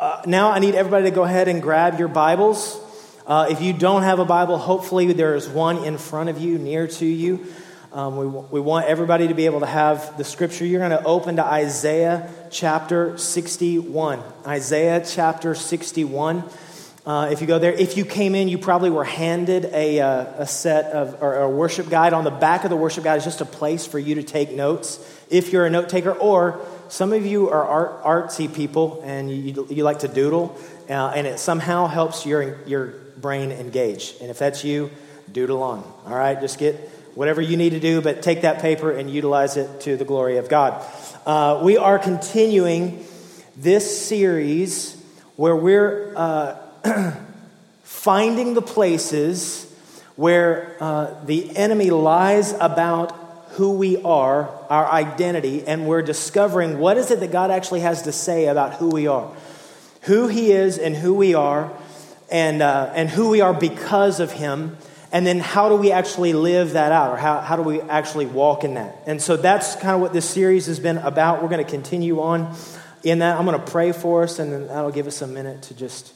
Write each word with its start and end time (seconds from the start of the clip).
Uh, 0.00 0.22
now 0.26 0.52
I 0.52 0.60
need 0.60 0.76
everybody 0.76 1.06
to 1.06 1.10
go 1.10 1.24
ahead 1.24 1.48
and 1.48 1.60
grab 1.60 1.98
your 1.98 2.06
Bibles. 2.06 2.78
Uh, 3.26 3.48
if 3.50 3.60
you 3.60 3.72
don't 3.72 4.04
have 4.04 4.20
a 4.20 4.24
Bible, 4.24 4.56
hopefully 4.56 5.12
there 5.12 5.34
is 5.34 5.48
one 5.48 5.78
in 5.78 5.98
front 5.98 6.28
of 6.28 6.38
you, 6.40 6.56
near 6.56 6.86
to 6.86 7.04
you. 7.04 7.44
Um, 7.92 8.16
we, 8.16 8.26
we 8.26 8.60
want 8.60 8.86
everybody 8.86 9.26
to 9.26 9.34
be 9.34 9.46
able 9.46 9.58
to 9.58 9.66
have 9.66 10.16
the 10.16 10.22
scripture. 10.22 10.64
You're 10.64 10.86
going 10.86 10.92
to 10.92 11.02
open 11.02 11.34
to 11.34 11.44
Isaiah 11.44 12.32
chapter 12.52 13.18
61. 13.18 14.22
Isaiah 14.46 15.04
chapter 15.04 15.56
61. 15.56 16.44
Uh, 17.04 17.30
if 17.32 17.40
you 17.40 17.48
go 17.48 17.58
there, 17.58 17.72
if 17.72 17.96
you 17.96 18.04
came 18.04 18.36
in, 18.36 18.46
you 18.46 18.58
probably 18.58 18.90
were 18.90 19.02
handed 19.02 19.64
a, 19.64 19.98
uh, 19.98 20.42
a 20.42 20.46
set 20.46 20.92
of, 20.92 21.20
or 21.20 21.40
a 21.40 21.50
worship 21.50 21.88
guide. 21.88 22.12
On 22.12 22.22
the 22.22 22.30
back 22.30 22.62
of 22.62 22.70
the 22.70 22.76
worship 22.76 23.02
guide 23.02 23.16
is 23.16 23.24
just 23.24 23.40
a 23.40 23.46
place 23.46 23.84
for 23.84 23.98
you 23.98 24.14
to 24.14 24.22
take 24.22 24.52
notes 24.52 25.04
if 25.28 25.52
you're 25.52 25.66
a 25.66 25.70
note 25.70 25.88
taker, 25.88 26.12
or 26.12 26.64
some 26.88 27.12
of 27.12 27.26
you 27.26 27.50
are 27.50 27.64
art, 27.64 28.02
artsy 28.04 28.52
people 28.52 29.02
and 29.04 29.30
you, 29.30 29.66
you 29.70 29.84
like 29.84 30.00
to 30.00 30.08
doodle, 30.08 30.56
uh, 30.88 31.12
and 31.14 31.26
it 31.26 31.38
somehow 31.38 31.86
helps 31.86 32.24
your, 32.24 32.62
your 32.64 32.86
brain 33.16 33.50
engage. 33.50 34.14
And 34.20 34.30
if 34.30 34.38
that's 34.38 34.64
you, 34.64 34.90
doodle 35.30 35.62
on. 35.62 35.78
All 36.06 36.14
right, 36.14 36.40
just 36.40 36.58
get 36.58 36.76
whatever 37.14 37.42
you 37.42 37.56
need 37.56 37.70
to 37.70 37.80
do, 37.80 38.00
but 38.00 38.22
take 38.22 38.42
that 38.42 38.60
paper 38.60 38.90
and 38.90 39.10
utilize 39.10 39.56
it 39.56 39.80
to 39.82 39.96
the 39.96 40.04
glory 40.04 40.36
of 40.36 40.48
God. 40.48 40.84
Uh, 41.26 41.60
we 41.62 41.76
are 41.76 41.98
continuing 41.98 43.04
this 43.56 44.06
series 44.06 44.94
where 45.36 45.56
we're 45.56 46.14
uh, 46.16 46.56
finding 47.82 48.54
the 48.54 48.62
places 48.62 49.64
where 50.14 50.76
uh, 50.80 51.24
the 51.24 51.56
enemy 51.56 51.90
lies 51.90 52.52
about 52.52 53.17
who 53.58 53.72
we 53.72 54.00
are, 54.02 54.48
our 54.70 54.86
identity, 54.86 55.66
and 55.66 55.88
we're 55.88 56.00
discovering 56.00 56.78
what 56.78 56.96
is 56.96 57.10
it 57.10 57.18
that 57.18 57.32
God 57.32 57.50
actually 57.50 57.80
has 57.80 58.02
to 58.02 58.12
say 58.12 58.46
about 58.46 58.74
who 58.74 58.88
we 58.88 59.08
are, 59.08 59.34
who 60.02 60.28
He 60.28 60.52
is, 60.52 60.78
and 60.78 60.94
who 60.94 61.12
we 61.12 61.34
are, 61.34 61.72
and, 62.30 62.62
uh, 62.62 62.92
and 62.94 63.10
who 63.10 63.28
we 63.28 63.40
are 63.40 63.52
because 63.52 64.20
of 64.20 64.30
Him. 64.30 64.76
And 65.10 65.26
then 65.26 65.40
how 65.40 65.68
do 65.70 65.74
we 65.74 65.90
actually 65.90 66.34
live 66.34 66.74
that 66.74 66.92
out, 66.92 67.10
or 67.10 67.16
how, 67.16 67.40
how 67.40 67.56
do 67.56 67.62
we 67.62 67.80
actually 67.80 68.26
walk 68.26 68.62
in 68.62 68.74
that? 68.74 69.02
And 69.06 69.20
so 69.20 69.36
that's 69.36 69.74
kind 69.74 69.96
of 69.96 70.00
what 70.00 70.12
this 70.12 70.30
series 70.30 70.66
has 70.66 70.78
been 70.78 70.98
about. 70.98 71.42
We're 71.42 71.48
going 71.48 71.64
to 71.64 71.68
continue 71.68 72.20
on 72.20 72.54
in 73.02 73.18
that. 73.18 73.36
I'm 73.36 73.44
going 73.44 73.58
to 73.58 73.70
pray 73.72 73.90
for 73.90 74.22
us, 74.22 74.38
and 74.38 74.52
then 74.52 74.68
that'll 74.68 74.92
give 74.92 75.08
us 75.08 75.20
a 75.20 75.26
minute 75.26 75.62
to 75.62 75.74
just 75.74 76.12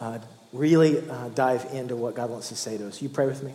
uh, 0.00 0.18
really 0.52 0.98
uh, 1.08 1.28
dive 1.28 1.68
into 1.72 1.94
what 1.94 2.16
God 2.16 2.28
wants 2.28 2.48
to 2.48 2.56
say 2.56 2.76
to 2.76 2.88
us. 2.88 3.00
You 3.00 3.08
pray 3.08 3.26
with 3.26 3.44
me? 3.44 3.52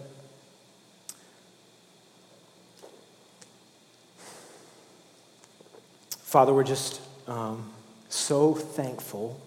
Father, 6.36 6.54
we're 6.54 6.66
just 6.66 7.00
um, 7.30 7.72
so 8.10 8.54
thankful 8.54 9.40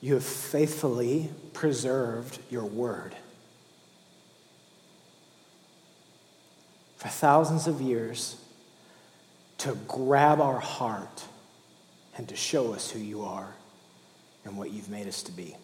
you 0.00 0.14
have 0.14 0.24
faithfully 0.24 1.30
preserved 1.52 2.38
your 2.48 2.64
word. 2.64 3.16
For 6.96 7.08
thousands 7.08 7.66
of 7.66 7.80
years, 7.80 8.40
to 9.58 9.76
grab 9.88 10.40
our 10.40 10.60
heart 10.60 11.24
and 12.16 12.28
to 12.28 12.36
show 12.36 12.72
us 12.72 12.88
who 12.88 13.00
you 13.00 13.24
are 13.24 13.52
and 14.44 14.56
what 14.56 14.70
you've 14.70 14.88
made 14.88 15.08
us 15.08 15.24
to 15.24 15.32
be. 15.32 15.56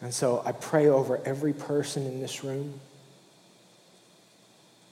And 0.00 0.14
so 0.14 0.42
I 0.46 0.52
pray 0.52 0.86
over 0.86 1.20
every 1.26 1.52
person 1.52 2.06
in 2.06 2.20
this 2.20 2.42
room 2.42 2.80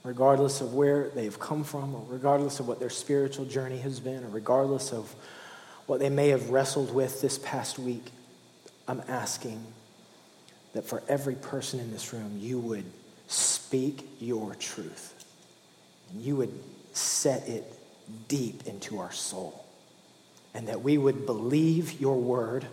regardless 0.05 0.61
of 0.61 0.75
where 0.75 1.09
they've 1.11 1.39
come 1.39 1.65
from, 1.65 1.95
or 1.95 2.05
regardless 2.09 2.61
of 2.61 2.69
what 2.69 2.81
their 2.81 2.91
spiritual 2.91 3.45
journey 3.45 3.79
has 3.79 4.01
been, 4.01 4.25
or 4.25 4.29
regardless 4.29 4.93
of 4.93 5.15
what 5.87 6.01
they 6.01 6.11
may 6.11 6.29
have 6.29 6.51
wrestled 6.51 6.93
with 6.95 7.21
this 7.21 7.39
past 7.39 7.79
week, 7.79 8.05
I'm 8.89 9.03
asking 9.09 9.65
that 10.73 10.85
for 10.85 11.03
every 11.09 11.35
person 11.35 11.81
in 11.81 11.93
this 11.93 12.13
room, 12.13 12.39
you 12.41 12.59
would 12.59 12.85
speak 13.29 14.09
your 14.21 14.55
truth. 14.55 15.25
And 16.11 16.23
you 16.23 16.37
would 16.37 16.53
set 16.93 17.49
it 17.49 17.65
deep 18.29 18.67
into 18.67 18.99
our 18.99 19.13
soul. 19.13 19.65
And 20.55 20.69
that 20.69 20.83
we 20.83 20.99
would 20.99 21.27
believe 21.27 22.01
your 22.01 22.17
word 22.17 22.67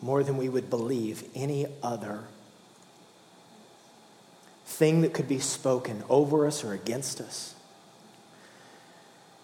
more 0.00 0.22
than 0.22 0.36
we 0.36 0.48
would 0.48 0.70
believe 0.70 1.24
any 1.34 1.66
other 1.82 2.24
thing 4.76 5.00
that 5.00 5.14
could 5.14 5.28
be 5.28 5.38
spoken 5.38 6.04
over 6.08 6.46
us 6.46 6.62
or 6.62 6.74
against 6.74 7.20
us. 7.20 7.54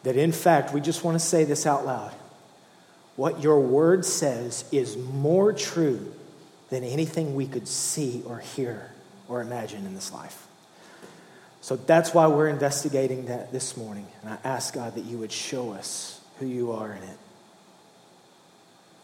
That 0.02 0.16
in 0.16 0.32
fact, 0.32 0.74
we 0.74 0.80
just 0.80 1.04
want 1.04 1.14
to 1.14 1.24
say 1.24 1.44
this 1.44 1.66
out 1.66 1.86
loud. 1.86 2.12
What 3.16 3.42
your 3.42 3.60
word 3.60 4.04
says 4.04 4.64
is 4.72 4.96
more 4.96 5.52
true 5.52 6.12
than 6.70 6.84
anything 6.84 7.34
we 7.34 7.46
could 7.46 7.66
see 7.68 8.22
or 8.26 8.38
hear 8.38 8.90
or 9.28 9.40
imagine 9.40 9.86
in 9.86 9.94
this 9.94 10.12
life. 10.12 10.46
So 11.62 11.76
that's 11.76 12.12
why 12.12 12.26
we're 12.26 12.48
investigating 12.48 13.26
that 13.26 13.52
this 13.52 13.76
morning. 13.76 14.06
And 14.22 14.32
I 14.32 14.38
ask 14.44 14.74
God 14.74 14.96
that 14.96 15.04
you 15.04 15.18
would 15.18 15.32
show 15.32 15.72
us 15.72 16.20
who 16.40 16.46
you 16.46 16.72
are 16.72 16.90
in 16.92 17.02
it. 17.02 17.18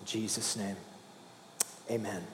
In 0.00 0.06
Jesus' 0.06 0.56
name, 0.56 0.77
amen. 1.91 2.27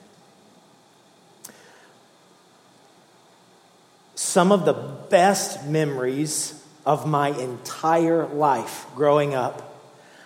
Some 4.15 4.51
of 4.51 4.65
the 4.65 4.73
best 4.73 5.65
memories 5.65 6.61
of 6.85 7.07
my 7.07 7.29
entire 7.29 8.25
life 8.27 8.85
growing 8.95 9.35
up 9.35 9.75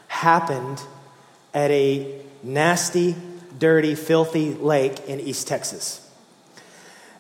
happened 0.08 0.82
at 1.54 1.72
a 1.72 2.22
nasty, 2.44 3.16
dirty, 3.58 3.96
filthy 3.96 4.54
lake 4.54 5.00
in 5.08 5.20
East 5.20 5.48
Texas. 5.48 6.06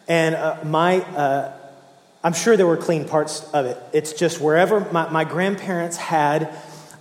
And 0.07 0.35
uh, 0.35 0.57
my, 0.63 1.01
uh, 1.01 1.53
I'm 2.23 2.33
sure 2.33 2.57
there 2.57 2.67
were 2.67 2.77
clean 2.77 3.07
parts 3.07 3.49
of 3.51 3.65
it. 3.65 3.77
It's 3.93 4.13
just 4.13 4.39
wherever 4.39 4.79
my, 4.91 5.09
my 5.09 5.23
grandparents 5.23 5.97
had 5.97 6.53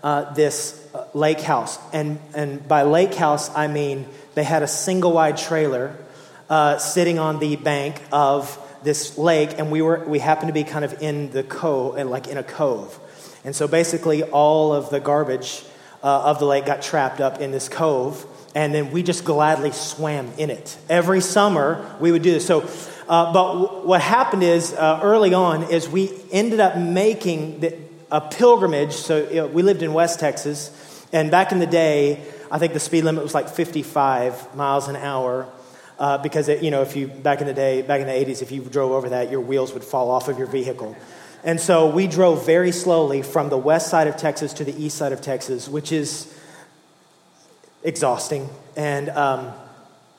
uh, 0.02 0.32
this 0.34 0.86
uh, 0.94 1.06
lake 1.14 1.40
house. 1.40 1.78
And, 1.92 2.18
and 2.34 2.66
by 2.66 2.84
lake 2.84 3.14
house, 3.14 3.54
I 3.54 3.66
mean 3.66 4.06
they 4.34 4.44
had 4.44 4.62
a 4.62 4.68
single 4.68 5.12
wide 5.12 5.36
trailer 5.36 5.96
uh, 6.48 6.78
sitting 6.78 7.18
on 7.18 7.40
the 7.40 7.56
bank 7.56 8.00
of 8.12 8.56
this 8.82 9.18
lake, 9.18 9.58
and 9.58 9.70
we 9.70 9.82
were 9.82 10.04
we 10.06 10.18
happened 10.18 10.48
to 10.48 10.54
be 10.54 10.64
kind 10.64 10.84
of 10.84 11.02
in 11.02 11.30
the 11.30 11.42
cove, 11.42 11.96
and 11.96 12.10
like 12.10 12.28
in 12.28 12.38
a 12.38 12.42
cove, 12.42 12.98
and 13.44 13.54
so 13.54 13.68
basically 13.68 14.22
all 14.22 14.72
of 14.72 14.90
the 14.90 15.00
garbage 15.00 15.64
uh, 16.02 16.22
of 16.24 16.38
the 16.38 16.44
lake 16.44 16.66
got 16.66 16.82
trapped 16.82 17.20
up 17.20 17.40
in 17.40 17.50
this 17.50 17.68
cove, 17.68 18.24
and 18.54 18.74
then 18.74 18.90
we 18.90 19.02
just 19.02 19.24
gladly 19.24 19.72
swam 19.72 20.30
in 20.38 20.50
it. 20.50 20.76
Every 20.88 21.20
summer 21.20 21.96
we 22.00 22.12
would 22.12 22.22
do 22.22 22.32
this. 22.32 22.46
So, 22.46 22.60
uh, 23.08 23.32
but 23.32 23.52
w- 23.54 23.86
what 23.86 24.00
happened 24.00 24.42
is 24.42 24.72
uh, 24.72 25.00
early 25.02 25.34
on 25.34 25.70
is 25.70 25.88
we 25.88 26.10
ended 26.30 26.60
up 26.60 26.76
making 26.76 27.60
the, 27.60 27.76
a 28.10 28.20
pilgrimage. 28.20 28.92
So 28.92 29.28
you 29.28 29.34
know, 29.36 29.46
we 29.46 29.62
lived 29.62 29.82
in 29.82 29.92
West 29.92 30.20
Texas, 30.20 31.06
and 31.12 31.30
back 31.30 31.52
in 31.52 31.58
the 31.58 31.66
day, 31.66 32.22
I 32.50 32.58
think 32.58 32.72
the 32.72 32.80
speed 32.80 33.04
limit 33.04 33.22
was 33.22 33.34
like 33.34 33.48
55 33.48 34.54
miles 34.54 34.88
an 34.88 34.96
hour 34.96 35.52
uh, 35.98 36.18
because 36.18 36.48
it, 36.48 36.62
you 36.62 36.70
know 36.70 36.82
if 36.82 36.96
you 36.96 37.08
back 37.08 37.40
in 37.40 37.46
the 37.46 37.54
day 37.54 37.82
back 37.82 38.00
in 38.00 38.06
the 38.06 38.12
80s 38.12 38.42
if 38.42 38.52
you 38.52 38.62
drove 38.62 38.92
over 38.92 39.08
that 39.08 39.30
your 39.30 39.40
wheels 39.40 39.72
would 39.72 39.84
fall 39.84 40.10
off 40.10 40.28
of 40.28 40.38
your 40.38 40.46
vehicle. 40.46 40.96
And 41.44 41.60
so 41.60 41.88
we 41.88 42.08
drove 42.08 42.44
very 42.44 42.72
slowly 42.72 43.22
from 43.22 43.48
the 43.48 43.58
west 43.58 43.88
side 43.88 44.06
of 44.06 44.16
texas 44.16 44.52
to 44.54 44.64
the 44.64 44.82
east 44.82 44.96
side 44.96 45.12
of 45.12 45.20
texas 45.20 45.68
which 45.68 45.92
is 45.92 46.32
exhausting 47.82 48.48
and 48.76 49.08
um, 49.10 49.52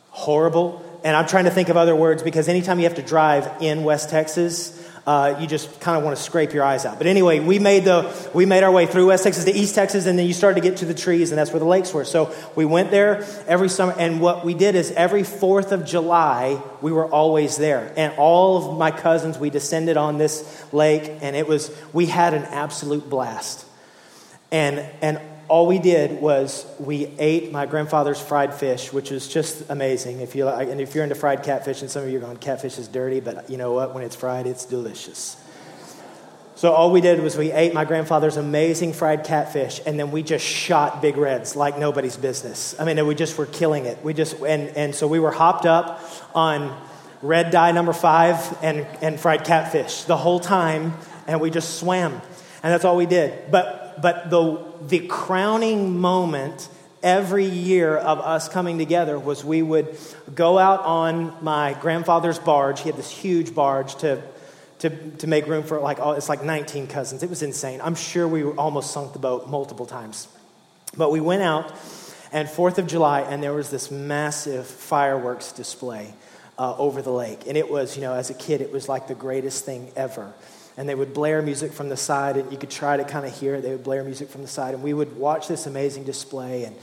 horrible. 0.10 0.86
And 1.04 1.16
i'm 1.16 1.28
trying 1.28 1.46
to 1.46 1.52
think 1.52 1.70
of 1.70 1.78
other 1.78 1.96
words 1.96 2.24
because 2.24 2.50
anytime 2.50 2.80
you 2.80 2.86
have 2.86 2.96
to 2.96 3.02
drive 3.02 3.62
in 3.62 3.84
west 3.84 4.10
texas 4.10 4.79
uh, 5.10 5.40
you 5.40 5.48
just 5.48 5.82
kind 5.82 5.98
of 5.98 6.04
want 6.04 6.16
to 6.16 6.22
scrape 6.22 6.54
your 6.54 6.64
eyes 6.64 6.86
out. 6.86 7.00
But 7.00 7.08
anyway, 7.08 7.40
we 7.40 7.58
made, 7.58 7.84
the, 7.84 8.30
we 8.32 8.46
made 8.46 8.62
our 8.62 8.72
way 8.72 8.86
through 8.86 9.08
West 9.08 9.24
Texas 9.24 9.44
to 9.46 9.52
East 9.52 9.74
Texas, 9.74 10.06
and 10.06 10.20
then 10.20 10.28
you 10.28 10.34
started 10.34 10.62
to 10.62 10.70
get 10.70 10.78
to 10.78 10.86
the 10.86 10.94
trees, 10.94 11.32
and 11.32 11.40
that's 11.40 11.50
where 11.50 11.60
the 11.60 11.66
lakes 11.66 11.92
were. 11.92 12.06
So 12.06 12.32
we 12.56 12.64
went 12.64 12.92
there 12.92 13.26
every 13.48 13.70
summer, 13.70 13.96
and 13.98 14.22
what 14.22 14.46
we 14.46 14.54
did 14.54 14.76
is 14.76 14.92
every 14.92 15.24
4th 15.24 15.72
of 15.72 15.84
July, 15.84 16.62
we 16.84 16.92
were 16.92 17.08
always 17.08 17.58
there. 17.58 17.92
And 17.98 18.14
all 18.20 18.58
of 18.58 18.78
my 18.78 18.92
cousins, 18.92 19.40
we 19.40 19.50
descended 19.50 19.98
on 19.98 20.20
this 20.20 20.64
lake, 20.72 21.12
and 21.22 21.36
it 21.36 21.48
was, 21.48 21.76
we 21.92 22.06
had 22.06 22.36
an 22.36 22.44
absolute 22.44 23.10
blast. 23.10 23.66
And, 24.52 24.78
and 25.02 25.20
all 25.50 25.66
we 25.66 25.80
did 25.80 26.22
was 26.22 26.66
we 26.80 27.08
ate 27.18 27.52
my 27.52 27.66
grandfather's 27.66 28.22
fried 28.22 28.54
fish, 28.54 28.94
which 28.94 29.10
was 29.10 29.28
just 29.28 29.70
amazing. 29.70 30.22
If 30.22 30.36
you 30.36 30.46
like, 30.46 30.70
and 30.70 30.80
if 30.80 30.94
you're 30.94 31.04
into 31.04 31.16
fried 31.16 31.44
catfish, 31.44 31.82
and 31.82 31.90
some 31.90 32.04
of 32.04 32.10
you 32.10 32.20
are 32.20 32.22
going, 32.22 32.38
catfish 32.38 32.78
is 32.78 32.88
dirty, 32.88 33.20
but 33.20 33.50
you 33.50 33.58
know 33.58 33.74
what? 33.74 33.96
When 33.96 34.04
it's 34.04 34.16
fried, 34.16 34.46
it's 34.46 34.66
delicious. 34.66 35.36
So 36.56 36.74
all 36.74 36.92
we 36.92 37.02
did 37.02 37.22
was 37.22 37.36
we 37.38 37.52
ate 37.52 37.74
my 37.74 37.86
grandfather's 37.86 38.38
amazing 38.38 38.94
fried 38.94 39.24
catfish, 39.24 39.82
and 39.86 40.00
then 40.00 40.12
we 40.12 40.22
just 40.22 40.46
shot 40.46 41.02
big 41.02 41.18
reds 41.18 41.56
like 41.56 41.80
nobody's 41.80 42.18
business. 42.18 42.76
I 42.80 42.86
mean, 42.86 43.08
we 43.08 43.16
just 43.16 43.38
were 43.38 43.46
killing 43.48 43.86
it. 43.86 44.04
We 44.04 44.14
just 44.14 44.40
and 44.42 44.68
and 44.78 44.94
so 44.94 45.08
we 45.08 45.20
were 45.20 45.32
hopped 45.32 45.66
up 45.66 46.04
on 46.36 46.80
red 47.22 47.50
dye 47.52 47.72
number 47.72 47.94
five 47.94 48.58
and 48.62 48.86
and 49.02 49.20
fried 49.20 49.46
catfish 49.46 50.04
the 50.04 50.18
whole 50.18 50.40
time, 50.40 50.94
and 51.28 51.42
we 51.42 51.50
just 51.50 51.80
swam, 51.80 52.12
and 52.12 52.74
that's 52.74 52.86
all 52.86 52.98
we 52.98 53.06
did. 53.06 53.50
But 53.50 53.89
but, 54.02 54.30
the, 54.30 54.64
the 54.88 55.08
crowning 55.08 56.00
moment 56.00 56.70
every 57.02 57.46
year 57.46 57.98
of 57.98 58.20
us 58.20 58.50
coming 58.50 58.78
together 58.78 59.18
was 59.18 59.44
we 59.44 59.62
would 59.62 59.98
go 60.34 60.58
out 60.58 60.82
on 60.82 61.34
my 61.42 61.74
grandfather's 61.82 62.40
barge. 62.40 62.82
He 62.82 62.90
had 62.90 62.98
this 62.98 63.10
huge 63.10 63.54
barge 63.56 63.96
to, 63.96 64.22
to, 64.80 64.90
to 64.90 65.28
make 65.28 65.48
room 65.48 65.64
for 65.64 65.80
like, 65.80 66.00
oh, 66.00 66.12
it's 66.12 66.30
like 66.30 66.44
19 66.44 66.88
cousins. 66.88 67.24
It 67.24 67.30
was 67.30 67.42
insane. 67.42 67.80
I'm 67.82 67.96
sure 67.96 68.28
we 68.28 68.44
almost 68.44 68.92
sunk 68.92 69.14
the 69.14 69.20
boat 69.20 69.48
multiple 69.48 69.86
times. 69.86 70.28
But 70.98 71.12
we 71.12 71.22
went 71.22 71.44
out, 71.44 71.72
and 72.32 72.48
4th 72.48 72.80
of 72.80 72.88
July, 72.88 73.22
and 73.22 73.42
there 73.44 73.54
was 73.54 73.70
this 73.70 73.92
massive 73.92 74.66
fireworks 74.66 75.52
display 75.52 76.14
uh, 76.58 76.76
over 76.78 77.02
the 77.02 77.12
lake. 77.12 77.44
And 77.48 77.56
it 77.56 77.70
was, 77.70 77.96
you 77.96 78.02
know, 78.02 78.14
as 78.14 78.30
a 78.30 78.34
kid, 78.34 78.62
it 78.62 78.72
was 78.72 78.90
like 78.90 79.08
the 79.08 79.16
greatest 79.16 79.66
thing 79.66 79.92
ever 79.96 80.34
and 80.80 80.88
they 80.88 80.96
would 80.96 81.14
blare 81.14 81.42
music 81.42 81.74
from 81.74 81.90
the 81.90 81.98
side, 81.98 82.38
and 82.38 82.50
you 82.54 82.58
could 82.58 82.70
try 82.70 82.96
to 82.96 83.04
kind 83.04 83.26
of 83.26 83.38
hear 83.38 83.56
it. 83.56 83.64
They 83.64 83.72
would 83.72 83.84
blare 83.84 84.02
music 84.02 84.30
from 84.30 84.44
the 84.44 84.48
side, 84.48 84.74
and 84.74 84.82
we 84.82 84.94
would 84.94 85.18
watch 85.18 85.50
this 85.50 85.68
amazing 85.68 86.06
display. 86.06 86.64
And, 86.64 86.76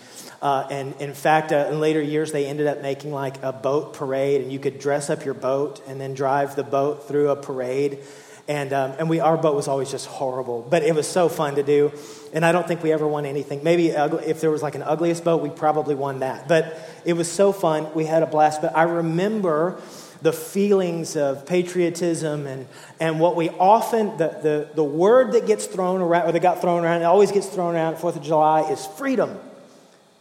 uh, 0.43 0.67
and 0.71 1.01
in 1.01 1.15
fact, 1.15 1.51
uh, 1.51 1.69
in 1.71 1.81
later 1.81 2.03
years, 2.03 2.31
they 2.31 2.45
ended 2.45 2.67
up 2.67 2.83
making 2.83 3.11
like 3.11 3.43
a 3.43 3.55
boat 3.55 3.95
parade, 3.95 4.43
and 4.43 4.53
you 4.53 4.59
could 4.59 4.79
dress 4.81 5.09
up 5.09 5.25
your 5.25 5.33
boat 5.33 5.81
and 5.89 5.99
then 5.99 6.13
drive 6.13 6.57
the 6.57 6.63
boat 6.63 7.09
through 7.09 7.31
a 7.31 7.37
parade. 7.37 8.01
And, 8.47 8.75
um, 8.75 8.93
and 8.99 9.09
we, 9.09 9.21
our 9.21 9.39
boat 9.39 9.57
was 9.57 9.67
always 9.67 9.91
just 9.91 10.07
horrible, 10.07 10.61
but 10.69 10.83
it 10.83 10.95
was 10.95 11.09
so 11.09 11.31
fun 11.31 11.55
to 11.55 11.63
do. 11.63 11.91
And 12.35 12.45
I 12.45 12.53
don't 12.53 12.69
think 12.69 12.83
we 12.83 12.93
ever 12.93 13.09
won 13.09 13.25
anything. 13.25 13.65
Maybe 13.65 13.89
if 13.89 14.43
there 14.43 14.51
was 14.51 14.63
like 14.63 14.75
an 14.75 14.83
ugliest 14.83 15.25
boat, 15.25 15.41
we 15.41 15.49
probably 15.49 15.95
won 15.95 16.21
that. 16.21 16.49
But 16.49 16.79
it 17.07 17.15
was 17.15 17.33
so 17.33 17.51
fun. 17.51 17.95
We 17.95 18.05
had 18.05 18.23
a 18.23 18.27
blast. 18.27 18.61
But 18.61 18.77
I 18.77 18.83
remember 18.83 19.81
the 20.23 20.33
feelings 20.33 21.17
of 21.17 21.47
patriotism 21.47 22.47
and, 22.47 22.67
and 23.01 23.21
what 23.21 23.37
we 23.37 23.51
often, 23.51 24.17
the, 24.17 24.29
the, 24.29 24.69
the 24.75 24.85
word 24.85 25.33
that 25.33 25.47
gets 25.47 25.67
thrown 25.67 26.01
around, 26.01 26.29
or 26.29 26.33
that 26.33 26.41
got 26.41 26.61
thrown 26.61 26.85
around, 26.85 27.03
it 27.03 27.05
always 27.05 27.33
gets 27.33 27.47
thrown 27.47 27.75
around 27.75 27.95
at 27.95 28.01
4th 28.01 28.17
of 28.17 28.23
July 28.23 28.71
is 28.71 28.87
freedom. 28.87 29.39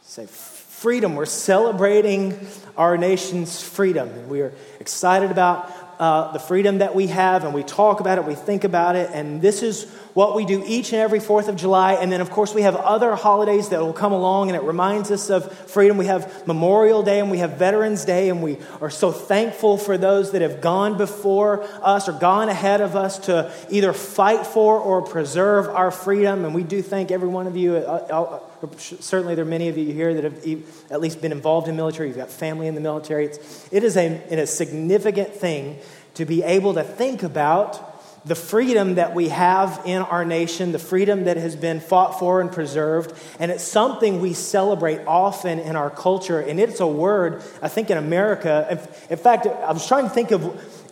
Say 0.04 0.28
freedom. 0.28 1.16
We're 1.16 1.26
celebrating 1.26 2.48
our 2.78 2.98
nation's 2.98 3.62
freedom. 3.62 4.10
And 4.10 4.30
we 4.30 4.42
are 4.42 4.54
excited 4.80 5.32
about 5.32 5.85
uh, 6.00 6.32
the 6.32 6.40
freedom 6.40 6.80
that 6.80 6.96
we 6.96 7.08
have, 7.08 7.44
and 7.44 7.54
we 7.54 7.64
talk 7.64 8.00
about 8.00 8.18
it, 8.18 8.26
we 8.26 8.36
think 8.36 8.64
about 8.64 8.96
it, 8.96 9.10
and 9.14 9.42
this 9.42 9.64
is 9.64 9.90
what 10.16 10.34
we 10.34 10.46
do 10.46 10.64
each 10.66 10.94
and 10.94 11.02
every 11.02 11.20
4th 11.20 11.50
of 11.50 11.58
July. 11.58 11.96
And 11.96 12.10
then, 12.10 12.22
of 12.22 12.32
course, 12.32 12.54
we 12.54 12.62
have 12.62 12.78
other 12.78 13.16
holidays 13.16 13.70
that 13.70 13.82
will 13.82 13.94
come 13.94 14.14
along 14.14 14.48
and 14.48 14.56
it 14.56 14.64
reminds 14.64 15.12
us 15.12 15.30
of 15.30 15.52
freedom. 15.52 15.98
We 15.98 16.06
have 16.06 16.48
Memorial 16.48 17.04
Day 17.04 17.20
and 17.20 17.30
we 17.30 17.40
have 17.40 17.58
Veterans 17.58 18.06
Day, 18.06 18.30
and 18.30 18.42
we 18.42 18.58
are 18.80 18.90
so 18.90 19.12
thankful 19.12 19.78
for 19.78 19.98
those 19.98 20.32
that 20.32 20.42
have 20.42 20.62
gone 20.62 20.98
before 20.98 21.64
us 21.84 22.08
or 22.08 22.14
gone 22.14 22.48
ahead 22.48 22.80
of 22.80 22.96
us 22.96 23.20
to 23.20 23.52
either 23.70 23.92
fight 23.92 24.48
for 24.48 24.80
or 24.80 25.02
preserve 25.02 25.68
our 25.68 25.92
freedom. 25.92 26.46
And 26.46 26.56
we 26.56 26.64
do 26.64 26.82
thank 26.82 27.12
every 27.12 27.28
one 27.28 27.46
of 27.46 27.58
you. 27.58 27.76
Uh, 27.76 28.08
uh, 28.10 28.40
certainly, 28.78 29.36
there 29.36 29.46
are 29.46 29.48
many 29.48 29.70
of 29.70 29.78
you 29.78 29.94
here 29.94 30.14
that 30.14 30.24
have 30.24 30.68
at 30.92 31.02
least 31.02 31.22
been 31.22 31.32
involved 31.32 31.68
in 31.68 31.76
military. 31.76 32.10
You've 32.10 32.18
got 32.18 32.30
family 32.30 32.68
in 32.68 32.76
the 32.76 32.82
military. 32.82 33.26
It's, 33.26 33.68
it 33.72 33.84
is 33.84 33.98
a, 33.98 34.22
a 34.32 34.48
significant 34.48 35.34
thing 35.34 35.80
to 36.16 36.26
be 36.26 36.44
able 36.44 36.74
to 36.76 36.84
think 36.84 37.24
about 37.24 37.92
the 38.26 38.36
freedom 38.36 38.96
that 38.96 39.14
we 39.14 39.30
have 39.30 39.84
in 39.86 40.02
our 40.02 40.26
nation, 40.26 40.72
the 40.72 40.80
freedom 40.80 41.26
that 41.26 41.38
has 41.38 41.56
been 41.56 41.80
fought 41.80 42.18
for 42.18 42.42
and 42.42 42.52
preserved. 42.52 43.14
And 43.40 43.52
it's 43.52 43.64
something 43.64 44.20
we 44.20 44.34
celebrate 44.34 45.06
often 45.06 45.60
in 45.60 45.76
our 45.76 45.92
culture. 45.92 46.40
And 46.40 46.60
it's 46.60 46.80
a 46.80 46.88
word, 46.88 47.44
I 47.62 47.68
think, 47.68 47.92
in 47.92 48.00
America. 48.00 48.84
In 49.10 49.18
fact, 49.18 49.46
I 49.46 49.72
was 49.72 49.88
trying 49.88 50.06
to 50.06 50.10
think 50.10 50.32
of 50.32 50.44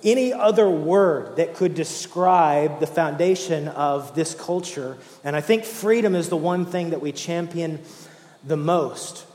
any 0.03 0.33
other 0.33 0.69
word 0.69 1.37
that 1.37 1.55
could 1.55 1.75
describe 1.75 2.79
the 2.79 2.87
foundation 2.87 3.67
of 3.69 4.15
this 4.15 4.35
culture. 4.35 4.97
And 5.23 5.35
I 5.35 5.41
think 5.41 5.63
freedom 5.63 6.15
is 6.15 6.29
the 6.29 6.37
one 6.37 6.65
thing 6.65 6.89
that 6.89 7.01
we 7.01 7.11
champion 7.11 7.79
the 8.43 8.57
most. 8.57 9.25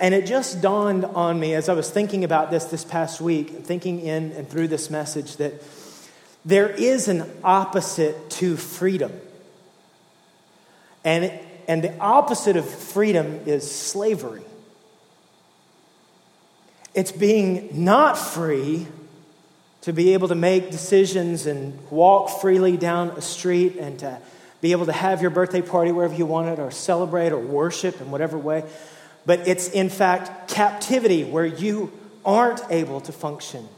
And 0.00 0.14
it 0.14 0.26
just 0.26 0.60
dawned 0.60 1.04
on 1.04 1.38
me 1.38 1.54
as 1.54 1.68
I 1.68 1.74
was 1.74 1.88
thinking 1.88 2.24
about 2.24 2.50
this 2.50 2.64
this 2.64 2.84
past 2.84 3.20
week, 3.20 3.64
thinking 3.64 4.00
in 4.00 4.32
and 4.32 4.48
through 4.48 4.68
this 4.68 4.90
message, 4.90 5.36
that 5.36 5.62
there 6.44 6.68
is 6.68 7.06
an 7.06 7.30
opposite 7.44 8.30
to 8.30 8.56
freedom. 8.56 9.12
And, 11.04 11.32
and 11.68 11.84
the 11.84 11.96
opposite 11.98 12.56
of 12.56 12.68
freedom 12.68 13.42
is 13.46 13.70
slavery. 13.70 14.42
It's 16.94 17.12
being 17.12 17.84
not 17.84 18.18
free 18.18 18.86
to 19.82 19.92
be 19.92 20.14
able 20.14 20.28
to 20.28 20.34
make 20.34 20.70
decisions 20.70 21.46
and 21.46 21.78
walk 21.90 22.40
freely 22.40 22.76
down 22.76 23.10
a 23.10 23.20
street 23.20 23.76
and 23.76 23.98
to 23.98 24.18
be 24.60 24.72
able 24.72 24.86
to 24.86 24.92
have 24.92 25.20
your 25.20 25.30
birthday 25.30 25.60
party 25.60 25.90
wherever 25.90 26.14
you 26.14 26.24
want 26.24 26.48
it 26.48 26.58
or 26.60 26.70
celebrate 26.70 27.32
or 27.32 27.38
worship 27.38 28.00
in 28.00 28.10
whatever 28.10 28.38
way. 28.38 28.64
But 29.26 29.46
it's 29.48 29.68
in 29.68 29.88
fact 29.88 30.48
captivity 30.48 31.24
where 31.24 31.46
you 31.46 31.92
aren't 32.24 32.60
able 32.70 33.00
to 33.02 33.12
function 33.12 33.68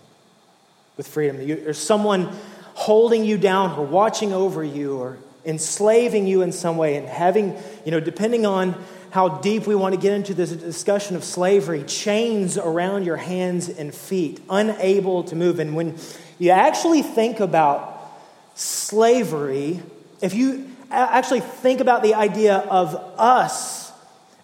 with 0.97 1.09
freedom. 1.09 1.41
You, 1.41 1.56
there's 1.56 1.79
someone 1.79 2.31
holding 2.75 3.25
you 3.25 3.39
down 3.39 3.79
or 3.79 3.87
watching 3.87 4.33
over 4.33 4.62
you 4.62 4.99
or 4.99 5.17
enslaving 5.45 6.27
you 6.27 6.43
in 6.43 6.53
some 6.53 6.77
way 6.77 6.97
and 6.97 7.09
having, 7.09 7.56
you 7.85 7.91
know, 7.91 8.01
depending 8.01 8.45
on 8.45 8.75
how 9.15 9.29
deep 9.29 9.65
we 9.65 9.77
want 9.77 9.95
to 9.95 10.01
get 10.01 10.13
into 10.13 10.35
this 10.35 10.51
discussion 10.51 11.15
of 11.15 11.23
slavery, 11.23 11.85
chains 11.85 12.59
around 12.59 13.05
your 13.05 13.17
hands 13.17 13.69
and 13.69 13.95
feet, 13.95 14.41
unable 14.51 15.23
to 15.23 15.37
move. 15.37 15.61
And 15.61 15.77
when 15.77 15.97
you 16.41 16.51
actually 16.51 17.03
think 17.03 17.39
about 17.39 18.13
slavery, 18.57 19.81
if 20.21 20.35
you 20.35 20.69
actually 20.91 21.43
think 21.43 21.79
about 21.79 22.03
the 22.03 22.15
idea 22.15 22.57
of 22.57 22.97
us 23.17 23.93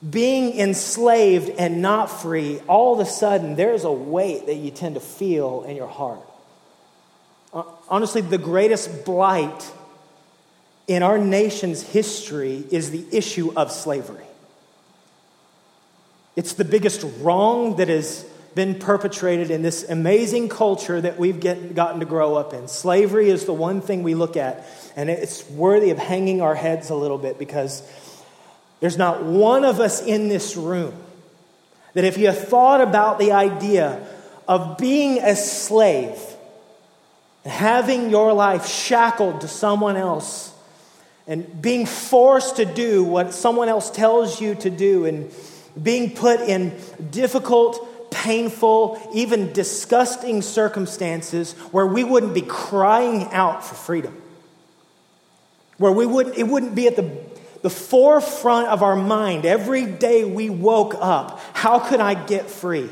being 0.08 0.56
enslaved 0.56 1.48
and 1.58 1.82
not 1.82 2.06
free, 2.06 2.60
all 2.68 2.94
of 2.94 3.04
a 3.04 3.10
sudden 3.10 3.56
there's 3.56 3.82
a 3.82 3.90
weight 3.90 4.46
that 4.46 4.54
you 4.54 4.70
tend 4.70 4.94
to 4.94 5.00
feel 5.00 5.64
in 5.64 5.74
your 5.74 5.88
heart. 5.88 6.20
Honestly, 7.88 8.20
the 8.20 8.38
greatest 8.38 9.04
blight 9.04 9.68
in 10.86 11.02
our 11.02 11.18
nation's 11.18 11.82
history 11.82 12.64
is 12.70 12.92
the 12.92 13.04
issue 13.10 13.52
of 13.56 13.72
slavery. 13.72 14.26
It's 16.40 16.54
the 16.54 16.64
biggest 16.64 17.04
wrong 17.20 17.76
that 17.76 17.90
has 17.90 18.24
been 18.54 18.78
perpetrated 18.78 19.50
in 19.50 19.60
this 19.60 19.86
amazing 19.86 20.48
culture 20.48 20.98
that 20.98 21.18
we've 21.18 21.38
get, 21.38 21.74
gotten 21.74 22.00
to 22.00 22.06
grow 22.06 22.34
up 22.34 22.54
in. 22.54 22.66
Slavery 22.66 23.28
is 23.28 23.44
the 23.44 23.52
one 23.52 23.82
thing 23.82 24.02
we 24.02 24.14
look 24.14 24.38
at, 24.38 24.66
and 24.96 25.10
it's 25.10 25.46
worthy 25.50 25.90
of 25.90 25.98
hanging 25.98 26.40
our 26.40 26.54
heads 26.54 26.88
a 26.88 26.94
little 26.94 27.18
bit 27.18 27.38
because 27.38 27.82
there's 28.80 28.96
not 28.96 29.22
one 29.22 29.66
of 29.66 29.80
us 29.80 30.00
in 30.00 30.28
this 30.28 30.56
room 30.56 30.94
that 31.92 32.04
if 32.04 32.16
you 32.16 32.32
thought 32.32 32.80
about 32.80 33.18
the 33.18 33.32
idea 33.32 34.02
of 34.48 34.78
being 34.78 35.18
a 35.18 35.36
slave, 35.36 36.18
having 37.44 38.08
your 38.08 38.32
life 38.32 38.66
shackled 38.66 39.42
to 39.42 39.46
someone 39.46 39.98
else 39.98 40.54
and 41.26 41.60
being 41.60 41.84
forced 41.84 42.56
to 42.56 42.64
do 42.64 43.04
what 43.04 43.34
someone 43.34 43.68
else 43.68 43.90
tells 43.90 44.40
you 44.40 44.54
to 44.54 44.70
do 44.70 45.04
and 45.04 45.30
being 45.80 46.14
put 46.14 46.40
in 46.40 46.76
difficult, 47.10 48.10
painful, 48.10 49.00
even 49.14 49.52
disgusting 49.52 50.42
circumstances 50.42 51.52
where 51.72 51.86
we 51.86 52.04
wouldn't 52.04 52.34
be 52.34 52.42
crying 52.42 53.24
out 53.32 53.64
for 53.64 53.74
freedom. 53.74 54.20
Where 55.78 55.92
we 55.92 56.06
wouldn't, 56.06 56.36
it 56.36 56.46
wouldn't 56.46 56.74
be 56.74 56.86
at 56.86 56.96
the, 56.96 57.10
the 57.62 57.70
forefront 57.70 58.68
of 58.68 58.82
our 58.82 58.96
mind 58.96 59.46
every 59.46 59.86
day 59.86 60.24
we 60.24 60.50
woke 60.50 60.94
up. 60.98 61.40
How 61.54 61.78
could 61.78 62.00
I 62.00 62.14
get 62.14 62.50
free? 62.50 62.90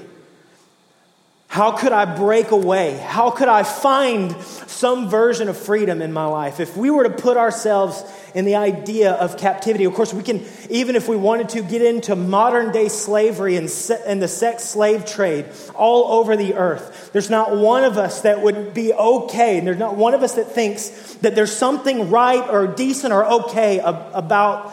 How 1.48 1.72
could 1.72 1.92
I 1.92 2.04
break 2.04 2.50
away? 2.50 2.98
How 2.98 3.30
could 3.30 3.48
I 3.48 3.62
find 3.62 4.36
some 4.66 5.08
version 5.08 5.48
of 5.48 5.56
freedom 5.56 6.02
in 6.02 6.12
my 6.12 6.26
life? 6.26 6.60
If 6.60 6.76
we 6.76 6.90
were 6.90 7.04
to 7.04 7.10
put 7.10 7.38
ourselves 7.38 8.04
in 8.34 8.44
the 8.44 8.56
idea 8.56 9.12
of 9.12 9.38
captivity, 9.38 9.84
of 9.84 9.94
course, 9.94 10.12
we 10.12 10.22
can, 10.22 10.44
even 10.68 10.94
if 10.94 11.08
we 11.08 11.16
wanted 11.16 11.48
to, 11.50 11.62
get 11.62 11.80
into 11.80 12.14
modern 12.14 12.70
day 12.70 12.90
slavery 12.90 13.56
and, 13.56 13.70
se- 13.70 14.02
and 14.06 14.20
the 14.20 14.28
sex 14.28 14.62
slave 14.62 15.06
trade 15.06 15.46
all 15.74 16.20
over 16.20 16.36
the 16.36 16.52
earth. 16.54 17.10
There's 17.14 17.30
not 17.30 17.56
one 17.56 17.82
of 17.82 17.96
us 17.96 18.20
that 18.20 18.42
would 18.42 18.74
be 18.74 18.92
okay, 18.92 19.56
and 19.56 19.66
there's 19.66 19.78
not 19.78 19.96
one 19.96 20.12
of 20.12 20.22
us 20.22 20.34
that 20.34 20.52
thinks 20.52 20.90
that 21.22 21.34
there's 21.34 21.56
something 21.56 22.10
right 22.10 22.46
or 22.46 22.66
decent 22.66 23.14
or 23.14 23.24
okay 23.24 23.80
ab- 23.80 24.10
about 24.12 24.70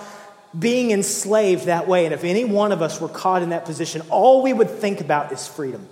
being 0.59 0.91
enslaved 0.91 1.65
that 1.67 1.87
way. 1.87 2.03
And 2.03 2.13
if 2.13 2.25
any 2.25 2.43
one 2.43 2.73
of 2.73 2.81
us 2.81 2.99
were 2.99 3.09
caught 3.09 3.43
in 3.43 3.49
that 3.49 3.63
position, 3.63 4.01
all 4.09 4.43
we 4.43 4.51
would 4.51 4.69
think 4.69 4.99
about 4.99 5.31
is 5.31 5.47
freedom. 5.47 5.87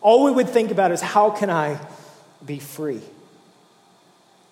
All 0.00 0.24
we 0.24 0.30
would 0.30 0.48
think 0.48 0.70
about 0.70 0.92
is 0.92 1.00
how 1.00 1.30
can 1.30 1.50
I 1.50 1.78
be 2.44 2.58
free? 2.58 3.00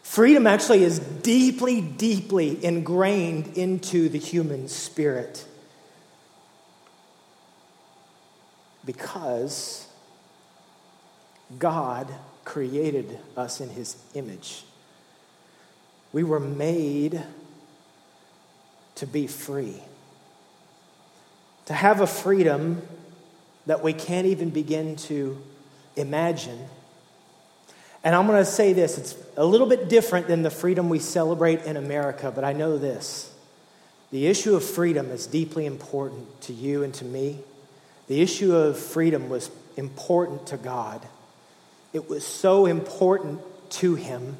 Freedom 0.02 0.46
actually 0.46 0.84
is 0.84 0.98
deeply, 0.98 1.80
deeply 1.80 2.64
ingrained 2.64 3.56
into 3.58 4.08
the 4.08 4.18
human 4.18 4.68
spirit 4.68 5.44
because 8.84 9.88
God 11.58 12.08
created 12.44 13.18
us 13.36 13.60
in 13.60 13.68
his 13.68 13.96
image. 14.14 14.64
We 16.12 16.22
were 16.22 16.40
made 16.40 17.22
to 18.94 19.06
be 19.06 19.26
free. 19.26 19.82
To 21.66 21.74
have 21.74 22.00
a 22.00 22.06
freedom 22.06 22.80
that 23.66 23.82
we 23.82 23.92
can't 23.92 24.26
even 24.26 24.50
begin 24.50 24.96
to 24.96 25.40
imagine. 25.96 26.58
And 28.04 28.14
I'm 28.14 28.26
going 28.26 28.38
to 28.38 28.44
say 28.50 28.72
this 28.72 28.98
it's 28.98 29.16
a 29.36 29.44
little 29.44 29.66
bit 29.66 29.88
different 29.88 30.28
than 30.28 30.42
the 30.42 30.50
freedom 30.50 30.88
we 30.88 30.98
celebrate 30.98 31.64
in 31.64 31.76
America, 31.76 32.32
but 32.34 32.44
I 32.44 32.52
know 32.52 32.78
this. 32.78 33.32
The 34.12 34.28
issue 34.28 34.54
of 34.54 34.64
freedom 34.64 35.10
is 35.10 35.26
deeply 35.26 35.66
important 35.66 36.40
to 36.42 36.52
you 36.52 36.84
and 36.84 36.94
to 36.94 37.04
me. 37.04 37.40
The 38.06 38.22
issue 38.22 38.54
of 38.54 38.78
freedom 38.78 39.28
was 39.28 39.50
important 39.76 40.46
to 40.48 40.56
God. 40.56 41.04
It 41.92 42.08
was 42.08 42.24
so 42.24 42.66
important 42.66 43.40
to 43.70 43.96
Him. 43.96 44.36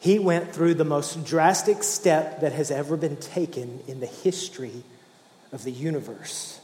He 0.00 0.18
went 0.18 0.54
through 0.54 0.74
the 0.74 0.84
most 0.84 1.26
drastic 1.26 1.82
step 1.82 2.40
that 2.40 2.52
has 2.52 2.70
ever 2.70 2.96
been 2.96 3.16
taken 3.16 3.80
in 3.86 4.00
the 4.00 4.06
history 4.06 4.82
of 5.52 5.64
the 5.64 5.72
universe 5.72 6.57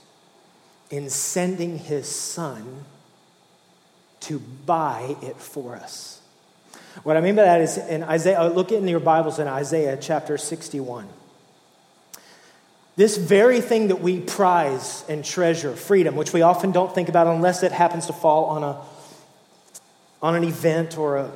in 0.90 1.10
sending 1.10 1.78
His 1.78 2.08
Son 2.08 2.84
to 4.20 4.38
buy 4.38 5.16
it 5.22 5.36
for 5.36 5.76
us. 5.76 6.20
What 7.02 7.16
I 7.16 7.20
mean 7.20 7.34
by 7.34 7.42
that 7.42 7.60
is 7.60 7.76
in 7.76 8.02
Isaiah, 8.04 8.38
oh, 8.40 8.48
look 8.48 8.70
in 8.70 8.86
your 8.86 9.00
Bibles 9.00 9.38
in 9.38 9.48
Isaiah 9.48 9.98
chapter 10.00 10.38
61. 10.38 11.08
This 12.96 13.16
very 13.16 13.60
thing 13.60 13.88
that 13.88 14.00
we 14.00 14.20
prize 14.20 15.04
and 15.08 15.24
treasure, 15.24 15.74
freedom, 15.74 16.14
which 16.14 16.32
we 16.32 16.42
often 16.42 16.70
don't 16.70 16.94
think 16.94 17.08
about 17.08 17.26
unless 17.26 17.64
it 17.64 17.72
happens 17.72 18.06
to 18.06 18.12
fall 18.12 18.46
on, 18.46 18.62
a, 18.62 18.80
on 20.22 20.36
an 20.36 20.44
event 20.44 20.96
or 20.96 21.16
a, 21.16 21.30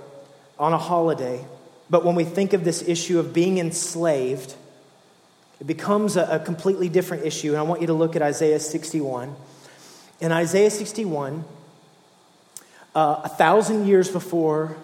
on 0.59 0.73
a 0.73 0.79
holiday. 0.79 1.45
But 1.91 2.05
when 2.05 2.15
we 2.15 2.25
think 2.25 2.53
of 2.53 2.63
this 2.63 2.87
issue 2.87 3.19
of 3.19 3.35
being 3.35 3.59
enslaved, 3.59 4.55
it 5.61 5.67
becomes 5.67 6.17
a, 6.17 6.25
a 6.25 6.39
completely 6.39 6.89
different 6.89 7.25
issue. 7.25 7.49
And 7.49 7.59
I 7.59 7.63
want 7.63 7.81
you 7.81 7.89
to 7.89 7.95
look 7.95 8.15
at 8.17 8.23
Isaiah 8.23 8.61
61. 8.61 9.35
In 10.21 10.33
Isaiah 10.33 10.71
61, 10.71 11.45
uh, 12.95 13.21
a 13.25 13.29
thousand 13.29 13.87
years 13.87 14.11
before 14.11 14.77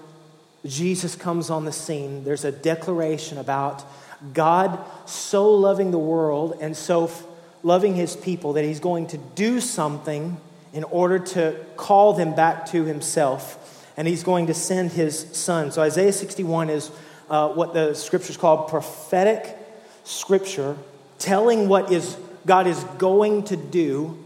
Jesus 0.66 1.14
comes 1.14 1.50
on 1.50 1.64
the 1.64 1.72
scene, 1.72 2.24
there's 2.24 2.44
a 2.44 2.52
declaration 2.52 3.38
about 3.38 3.84
God 4.32 4.78
so 5.06 5.52
loving 5.52 5.90
the 5.90 5.98
world 5.98 6.56
and 6.60 6.76
so 6.76 7.04
f- 7.04 7.24
loving 7.62 7.94
his 7.94 8.16
people 8.16 8.54
that 8.54 8.64
he's 8.64 8.80
going 8.80 9.06
to 9.08 9.18
do 9.18 9.60
something 9.60 10.38
in 10.72 10.84
order 10.84 11.18
to 11.18 11.56
call 11.76 12.14
them 12.14 12.34
back 12.34 12.66
to 12.66 12.84
himself. 12.84 13.60
And 13.96 14.08
he's 14.08 14.24
going 14.24 14.48
to 14.48 14.54
send 14.54 14.92
his 14.92 15.18
son. 15.36 15.70
So 15.70 15.82
Isaiah 15.82 16.12
61 16.12 16.70
is 16.70 16.90
uh, 17.30 17.50
what 17.50 17.74
the 17.74 17.94
scriptures 17.94 18.36
call 18.36 18.68
prophetic 18.68 19.56
scripture, 20.04 20.76
telling 21.18 21.68
what 21.68 21.90
is 21.90 22.16
God 22.46 22.66
is 22.66 22.82
going 22.98 23.44
to 23.44 23.56
do, 23.56 24.18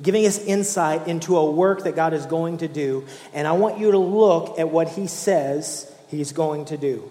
giving 0.00 0.26
us 0.26 0.38
insight 0.38 1.08
into 1.08 1.36
a 1.36 1.50
work 1.50 1.84
that 1.84 1.96
God 1.96 2.12
is 2.12 2.26
going 2.26 2.58
to 2.58 2.68
do. 2.68 3.06
And 3.32 3.48
I 3.48 3.52
want 3.52 3.78
you 3.78 3.90
to 3.90 3.98
look 3.98 4.58
at 4.58 4.68
what 4.68 4.90
he 4.90 5.06
says 5.06 5.90
he's 6.08 6.32
going 6.32 6.66
to 6.66 6.76
do. 6.76 7.10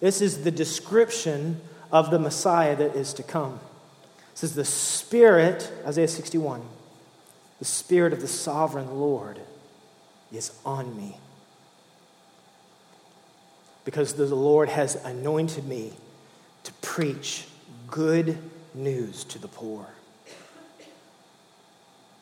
This 0.00 0.20
is 0.20 0.44
the 0.44 0.50
description 0.50 1.60
of 1.90 2.10
the 2.10 2.18
Messiah 2.18 2.76
that 2.76 2.94
is 2.94 3.12
to 3.14 3.22
come. 3.22 3.58
It 4.32 4.38
says, 4.38 4.54
The 4.54 4.64
Spirit, 4.64 5.72
Isaiah 5.84 6.08
61, 6.08 6.62
the 7.58 7.64
Spirit 7.64 8.12
of 8.12 8.20
the 8.20 8.28
sovereign 8.28 9.00
Lord 9.00 9.40
is 10.32 10.52
on 10.64 10.96
me. 10.96 11.16
Because 13.84 14.14
the 14.14 14.26
Lord 14.26 14.68
has 14.68 14.94
anointed 14.96 15.66
me 15.66 15.94
to 16.68 16.74
preach 16.82 17.46
good 17.90 18.36
news 18.74 19.24
to 19.24 19.38
the 19.38 19.48
poor. 19.48 19.86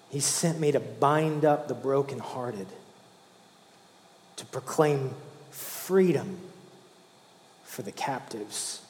He 0.08 0.20
sent 0.20 0.60
me 0.60 0.70
to 0.70 0.78
bind 0.78 1.44
up 1.44 1.66
the 1.66 1.74
brokenhearted, 1.74 2.68
to 4.36 4.46
proclaim 4.46 5.14
freedom 5.50 6.38
for 7.64 7.82
the 7.82 7.90
captives 7.90 8.82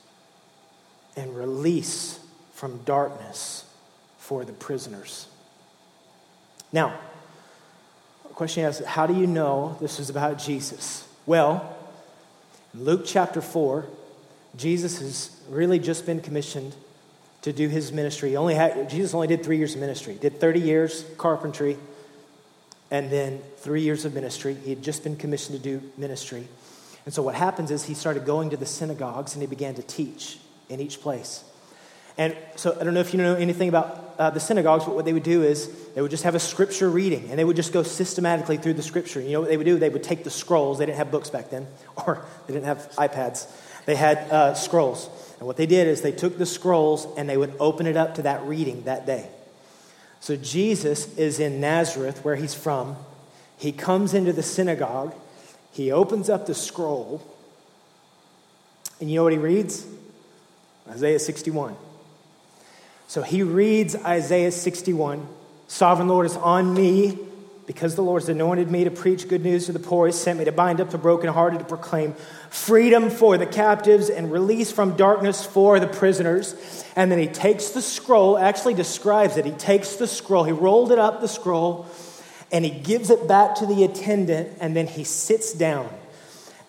and 1.16 1.34
release 1.34 2.20
from 2.52 2.82
darkness 2.84 3.64
for 4.18 4.44
the 4.44 4.52
prisoners. 4.52 5.26
Now, 6.70 7.00
the 8.28 8.34
question 8.34 8.66
is 8.66 8.80
how 8.80 9.06
do 9.06 9.14
you 9.14 9.26
know 9.26 9.78
this 9.80 9.98
is 9.98 10.10
about 10.10 10.36
Jesus? 10.36 11.08
Well, 11.24 11.74
Luke 12.74 13.04
chapter 13.06 13.40
4, 13.40 13.86
Jesus 14.56 14.98
has 15.00 15.36
really 15.48 15.78
just 15.78 16.06
been 16.06 16.20
commissioned 16.20 16.74
to 17.42 17.52
do 17.52 17.68
his 17.68 17.92
ministry. 17.92 18.30
He 18.30 18.36
only 18.36 18.54
had, 18.54 18.90
Jesus 18.90 19.14
only 19.14 19.28
did 19.28 19.44
three 19.44 19.58
years 19.58 19.74
of 19.74 19.80
ministry. 19.80 20.16
Did 20.20 20.40
30 20.40 20.60
years 20.60 21.04
carpentry 21.18 21.76
and 22.90 23.10
then 23.10 23.40
three 23.58 23.82
years 23.82 24.04
of 24.04 24.14
ministry. 24.14 24.54
He 24.54 24.70
had 24.70 24.82
just 24.82 25.02
been 25.04 25.16
commissioned 25.16 25.62
to 25.62 25.62
do 25.62 25.90
ministry. 25.96 26.46
And 27.04 27.14
so 27.14 27.22
what 27.22 27.34
happens 27.34 27.70
is 27.70 27.84
he 27.84 27.94
started 27.94 28.24
going 28.24 28.50
to 28.50 28.56
the 28.56 28.66
synagogues 28.66 29.34
and 29.34 29.42
he 29.42 29.46
began 29.46 29.74
to 29.74 29.82
teach 29.82 30.38
in 30.68 30.80
each 30.80 31.00
place. 31.00 31.44
And 32.18 32.36
so 32.56 32.76
I 32.80 32.84
don't 32.84 32.94
know 32.94 33.00
if 33.00 33.12
you 33.12 33.22
know 33.22 33.34
anything 33.34 33.68
about 33.68 34.14
uh, 34.18 34.30
the 34.30 34.40
synagogues, 34.40 34.84
but 34.84 34.94
what 34.94 35.04
they 35.04 35.12
would 35.12 35.22
do 35.22 35.42
is 35.42 35.70
they 35.94 36.00
would 36.00 36.10
just 36.10 36.24
have 36.24 36.34
a 36.34 36.40
scripture 36.40 36.88
reading 36.88 37.28
and 37.28 37.38
they 37.38 37.44
would 37.44 37.56
just 37.56 37.72
go 37.72 37.82
systematically 37.82 38.56
through 38.56 38.74
the 38.74 38.82
scripture. 38.82 39.20
You 39.20 39.32
know 39.32 39.40
what 39.40 39.50
they 39.50 39.56
would 39.58 39.66
do? 39.66 39.78
They 39.78 39.90
would 39.90 40.02
take 40.02 40.24
the 40.24 40.30
scrolls. 40.30 40.78
They 40.78 40.86
didn't 40.86 40.98
have 40.98 41.10
books 41.10 41.28
back 41.28 41.50
then, 41.50 41.66
or 42.06 42.24
they 42.46 42.54
didn't 42.54 42.66
have 42.66 42.90
iPads. 42.96 43.46
They 43.86 43.94
had 43.96 44.18
uh, 44.30 44.54
scrolls. 44.54 45.08
And 45.38 45.46
what 45.46 45.56
they 45.56 45.66
did 45.66 45.86
is 45.86 46.02
they 46.02 46.12
took 46.12 46.38
the 46.38 46.46
scrolls 46.46 47.06
and 47.16 47.28
they 47.28 47.36
would 47.36 47.54
open 47.58 47.86
it 47.86 47.96
up 47.96 48.16
to 48.16 48.22
that 48.22 48.42
reading 48.44 48.82
that 48.84 49.06
day. 49.06 49.28
So 50.20 50.36
Jesus 50.36 51.16
is 51.16 51.40
in 51.40 51.60
Nazareth, 51.60 52.24
where 52.24 52.36
he's 52.36 52.54
from. 52.54 52.96
He 53.58 53.72
comes 53.72 54.12
into 54.12 54.32
the 54.32 54.42
synagogue. 54.42 55.14
He 55.72 55.92
opens 55.92 56.28
up 56.28 56.46
the 56.46 56.54
scroll. 56.54 57.22
And 59.00 59.10
you 59.10 59.16
know 59.16 59.24
what 59.24 59.32
he 59.32 59.38
reads? 59.38 59.86
Isaiah 60.88 61.18
61. 61.18 61.76
So 63.08 63.22
he 63.22 63.42
reads 63.42 63.94
Isaiah 63.94 64.52
61 64.52 65.26
Sovereign 65.68 66.08
Lord 66.08 66.26
is 66.26 66.36
on 66.36 66.74
me 66.74 67.18
because 67.66 67.96
the 67.96 68.02
Lord 68.02 68.22
has 68.22 68.28
anointed 68.28 68.70
me 68.70 68.84
to 68.84 68.90
preach 68.90 69.28
good 69.28 69.42
news 69.42 69.66
to 69.66 69.72
the 69.72 69.78
poor. 69.78 70.06
He 70.06 70.12
sent 70.12 70.38
me 70.38 70.44
to 70.44 70.52
bind 70.52 70.80
up 70.80 70.90
the 70.90 70.98
brokenhearted, 70.98 71.58
to 71.58 71.64
proclaim 71.64 72.14
freedom 72.48 73.10
for 73.10 73.36
the 73.36 73.46
captives 73.46 74.08
and 74.08 74.30
release 74.30 74.70
from 74.70 74.96
darkness 74.96 75.44
for 75.44 75.80
the 75.80 75.88
prisoners. 75.88 76.54
And 76.94 77.10
then 77.10 77.18
he 77.18 77.26
takes 77.26 77.70
the 77.70 77.82
scroll, 77.82 78.38
actually 78.38 78.74
describes 78.74 79.36
it. 79.36 79.44
He 79.44 79.52
takes 79.52 79.96
the 79.96 80.06
scroll, 80.06 80.44
he 80.44 80.52
rolled 80.52 80.92
it 80.92 80.98
up 80.98 81.20
the 81.20 81.28
scroll, 81.28 81.86
and 82.52 82.64
he 82.64 82.70
gives 82.70 83.10
it 83.10 83.26
back 83.26 83.56
to 83.56 83.66
the 83.66 83.82
attendant, 83.84 84.58
and 84.60 84.76
then 84.76 84.86
he 84.86 85.02
sits 85.02 85.52
down. 85.52 85.90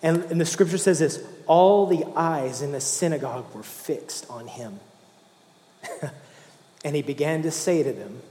And, 0.02 0.24
and 0.24 0.40
the 0.40 0.46
scripture 0.46 0.78
says 0.78 0.98
this 0.98 1.24
all 1.46 1.86
the 1.86 2.04
eyes 2.14 2.60
in 2.60 2.72
the 2.72 2.80
synagogue 2.80 3.52
were 3.54 3.62
fixed 3.62 4.28
on 4.28 4.46
him. 4.46 4.80
and 6.84 6.94
he 6.94 7.02
began 7.02 7.42
to 7.42 7.50
say 7.50 7.82
to 7.82 7.92
them, 7.92 8.22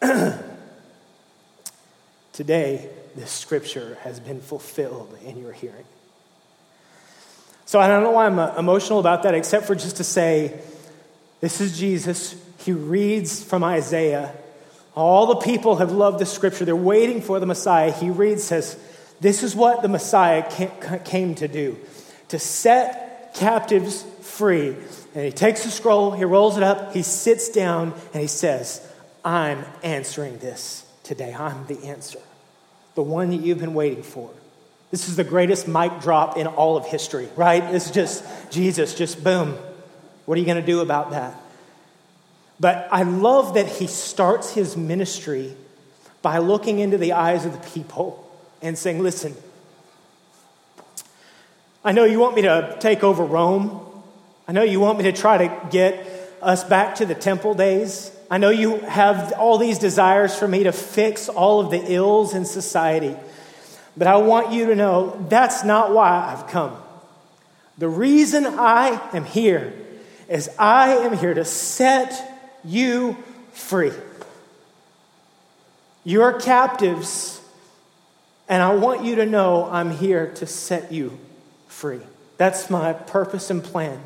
Today, 2.32 2.88
this 3.14 3.30
scripture 3.30 3.98
has 4.02 4.18
been 4.18 4.40
fulfilled 4.40 5.16
in 5.24 5.38
your 5.38 5.52
hearing. 5.52 5.84
So 7.66 7.78
I 7.78 7.88
don't 7.88 8.02
know 8.02 8.12
why 8.12 8.26
I'm 8.26 8.38
uh, 8.38 8.54
emotional 8.56 9.00
about 9.00 9.22
that, 9.24 9.34
except 9.34 9.66
for 9.66 9.74
just 9.74 9.96
to 9.96 10.04
say, 10.04 10.58
this 11.40 11.60
is 11.60 11.78
Jesus. 11.78 12.34
He 12.58 12.72
reads 12.72 13.42
from 13.42 13.62
Isaiah. 13.62 14.34
All 14.94 15.26
the 15.26 15.36
people 15.36 15.76
have 15.76 15.92
loved 15.92 16.18
the 16.18 16.26
scripture. 16.26 16.64
They're 16.64 16.76
waiting 16.76 17.20
for 17.20 17.40
the 17.40 17.46
Messiah. 17.46 17.92
He 17.92 18.10
reads, 18.10 18.44
says, 18.44 18.78
This 19.20 19.42
is 19.42 19.54
what 19.54 19.82
the 19.82 19.88
Messiah 19.88 20.42
came 21.04 21.34
to 21.36 21.48
do 21.48 21.78
to 22.28 22.38
set 22.38 23.34
captives 23.34 24.04
free. 24.20 24.76
And 25.14 25.24
he 25.24 25.32
takes 25.32 25.64
the 25.64 25.70
scroll, 25.70 26.12
he 26.12 26.24
rolls 26.24 26.56
it 26.56 26.62
up, 26.62 26.94
he 26.94 27.02
sits 27.02 27.50
down, 27.50 27.92
and 28.14 28.22
he 28.22 28.28
says, 28.28 28.86
I'm 29.22 29.64
answering 29.82 30.38
this 30.38 30.81
today. 31.12 31.34
I'm 31.34 31.66
the 31.66 31.84
answer, 31.84 32.20
the 32.94 33.02
one 33.02 33.28
that 33.30 33.42
you've 33.42 33.58
been 33.60 33.74
waiting 33.74 34.02
for. 34.02 34.30
This 34.90 35.10
is 35.10 35.16
the 35.16 35.24
greatest 35.24 35.68
mic 35.68 36.00
drop 36.00 36.38
in 36.38 36.46
all 36.46 36.78
of 36.78 36.86
history, 36.86 37.28
right? 37.36 37.62
It's 37.62 37.90
just 37.90 38.24
Jesus, 38.50 38.94
just 38.94 39.22
boom. 39.22 39.58
What 40.24 40.36
are 40.36 40.40
you 40.40 40.46
going 40.46 40.60
to 40.60 40.66
do 40.66 40.80
about 40.80 41.10
that? 41.10 41.38
But 42.58 42.88
I 42.90 43.02
love 43.02 43.54
that 43.54 43.66
he 43.66 43.88
starts 43.88 44.54
his 44.54 44.74
ministry 44.74 45.54
by 46.22 46.38
looking 46.38 46.78
into 46.78 46.96
the 46.96 47.12
eyes 47.12 47.44
of 47.44 47.52
the 47.52 47.70
people 47.70 48.26
and 48.62 48.78
saying, 48.78 49.02
Listen, 49.02 49.34
I 51.84 51.92
know 51.92 52.04
you 52.04 52.20
want 52.20 52.36
me 52.36 52.42
to 52.42 52.76
take 52.80 53.02
over 53.02 53.22
Rome. 53.22 53.86
I 54.48 54.52
know 54.52 54.62
you 54.62 54.80
want 54.80 54.96
me 54.96 55.04
to 55.04 55.12
try 55.12 55.46
to 55.46 55.68
get 55.70 56.06
us 56.40 56.64
back 56.64 56.94
to 56.96 57.06
the 57.06 57.14
temple 57.14 57.52
days. 57.54 58.10
I 58.32 58.38
know 58.38 58.48
you 58.48 58.78
have 58.78 59.34
all 59.34 59.58
these 59.58 59.78
desires 59.78 60.34
for 60.34 60.48
me 60.48 60.62
to 60.62 60.72
fix 60.72 61.28
all 61.28 61.60
of 61.60 61.70
the 61.70 61.92
ills 61.92 62.32
in 62.32 62.46
society. 62.46 63.14
But 63.94 64.06
I 64.06 64.16
want 64.16 64.52
you 64.52 64.68
to 64.68 64.74
know 64.74 65.22
that's 65.28 65.64
not 65.64 65.92
why 65.92 66.32
I've 66.32 66.46
come. 66.46 66.74
The 67.76 67.90
reason 67.90 68.46
I 68.46 68.98
am 69.12 69.26
here 69.26 69.74
is 70.30 70.48
I 70.58 70.96
am 70.96 71.14
here 71.14 71.34
to 71.34 71.44
set 71.44 72.26
you 72.64 73.18
free. 73.52 73.92
You're 76.02 76.40
captives, 76.40 77.38
and 78.48 78.62
I 78.62 78.74
want 78.76 79.04
you 79.04 79.16
to 79.16 79.26
know 79.26 79.68
I'm 79.70 79.90
here 79.90 80.32
to 80.36 80.46
set 80.46 80.90
you 80.90 81.18
free. 81.68 82.00
That's 82.38 82.70
my 82.70 82.94
purpose 82.94 83.50
and 83.50 83.62
plan. 83.62 84.00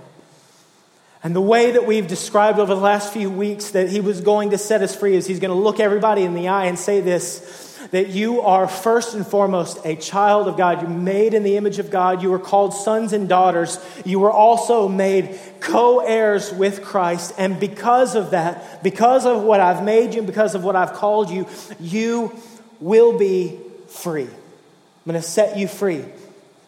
And 1.27 1.35
the 1.35 1.41
way 1.41 1.73
that 1.73 1.85
we've 1.85 2.07
described 2.07 2.61
over 2.61 2.73
the 2.73 2.81
last 2.81 3.13
few 3.13 3.29
weeks 3.29 3.71
that 3.71 3.89
he 3.89 4.01
was 4.01 4.21
going 4.21 4.51
to 4.51 4.59
set 4.59 4.81
us 4.81 4.95
free 4.95 5.17
is 5.17 5.27
he's 5.27 5.41
going 5.41 5.51
to 5.51 5.61
look 5.61 5.81
everybody 5.81 6.23
in 6.23 6.35
the 6.35 6.47
eye 6.47 6.67
and 6.67 6.79
say 6.79 7.01
this 7.01 7.65
that 7.91 8.11
you 8.11 8.43
are 8.43 8.69
first 8.69 9.13
and 9.13 9.27
foremost 9.27 9.85
a 9.85 9.97
child 9.97 10.47
of 10.47 10.57
God. 10.57 10.83
You're 10.83 10.91
made 10.91 11.35
in 11.35 11.43
the 11.43 11.57
image 11.57 11.81
of 11.81 11.91
God. 11.91 12.23
You 12.23 12.31
were 12.31 12.39
called 12.39 12.75
sons 12.75 13.13
and 13.13 13.29
daughters. 13.29 13.81
You 14.05 14.21
were 14.21 14.31
also 14.31 14.87
made 14.87 15.37
co 15.59 15.99
heirs 15.99 16.53
with 16.53 16.85
Christ. 16.85 17.35
And 17.37 17.59
because 17.59 18.15
of 18.15 18.31
that, 18.31 18.85
because 18.85 19.27
of 19.27 19.43
what 19.43 19.59
I've 19.59 19.83
made 19.83 20.15
you, 20.15 20.23
because 20.23 20.55
of 20.55 20.63
what 20.63 20.77
I've 20.77 20.93
called 20.93 21.29
you, 21.29 21.49
you 21.81 22.41
will 22.79 23.19
be 23.19 23.59
free. 23.89 24.29
I'm 24.29 25.11
going 25.13 25.21
to 25.21 25.29
set 25.29 25.59
you 25.59 25.67
free. 25.67 26.05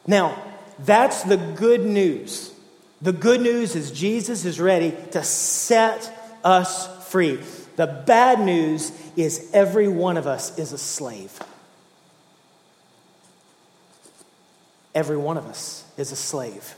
Now, 0.05 0.37
that's 0.81 1.23
the 1.23 1.37
good 1.37 1.85
news. 1.85 2.53
The 3.01 3.13
good 3.13 3.41
news 3.41 3.77
is 3.77 3.91
Jesus 3.91 4.45
is 4.45 4.61
ready 4.61 4.93
to 5.13 5.23
set 5.23 6.13
us 6.43 7.09
free. 7.09 7.41
The 7.77 7.87
bad 7.87 8.41
news 8.41 8.91
is 9.17 9.51
every 9.53 9.87
one 9.87 10.17
of 10.17 10.27
us 10.27 10.59
is 10.59 10.73
a 10.73 10.79
slave. 10.79 11.39
Every 14.95 15.17
one 15.17 15.37
of 15.37 15.47
us 15.47 15.85
is 15.97 16.11
a 16.11 16.17
slave. 16.17 16.75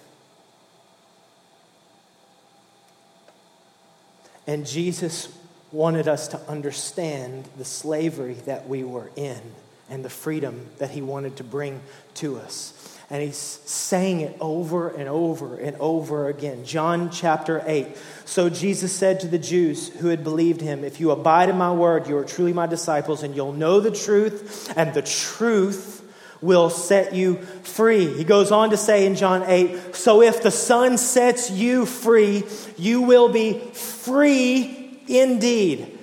And 4.47 4.67
Jesus 4.67 5.35
wanted 5.73 6.09
us 6.09 6.29
to 6.29 6.41
understand 6.49 7.49
the 7.57 7.65
slavery 7.65 8.35
that 8.45 8.69
we 8.69 8.85
were 8.85 9.11
in 9.17 9.41
and 9.89 10.05
the 10.05 10.11
freedom 10.11 10.67
that 10.79 10.91
he 10.91 11.01
wanted 11.01 11.37
to 11.37 11.45
bring 11.45 11.81
to 12.15 12.39
us. 12.39 12.99
And 13.13 13.21
he's 13.21 13.37
saying 13.37 14.21
it 14.21 14.37
over 14.41 14.89
and 14.89 15.09
over 15.09 15.57
and 15.57 15.77
over 15.81 16.29
again. 16.29 16.65
John 16.65 17.11
chapter 17.11 17.61
8. 17.67 17.89
So 18.25 18.49
Jesus 18.49 18.93
said 18.93 19.19
to 19.21 19.27
the 19.27 19.39
Jews 19.39 19.89
who 19.89 20.09
had 20.09 20.23
believed 20.23 20.61
him, 20.61 20.85
If 20.85 21.01
you 21.01 21.11
abide 21.11 21.49
in 21.49 21.59
my 21.59 21.73
word, 21.73 22.07
you 22.07 22.17
are 22.19 22.25
truly 22.25 22.53
my 22.53 22.67
disciples, 22.67 23.25
and 23.25 23.35
you'll 23.35 23.53
know 23.53 23.81
the 23.81 23.91
truth, 23.91 24.73
and 24.77 24.95
the 24.95 25.03
truth 25.03 25.97
will 26.41 26.71
set 26.71 27.13
you 27.13 27.37
free. 27.65 28.07
He 28.17 28.23
goes 28.23 28.53
on 28.53 28.71
to 28.71 28.77
say 28.77 29.07
in 29.07 29.17
John 29.17 29.43
8, 29.45 29.97
So 29.97 30.23
if 30.23 30.43
the 30.43 30.53
Son 30.53 30.97
sets 30.97 31.51
you 31.51 31.87
free, 31.87 32.45
you 32.79 33.03
will 33.03 33.29
be 33.29 33.59
free 33.73 35.01
indeed. 35.09 35.99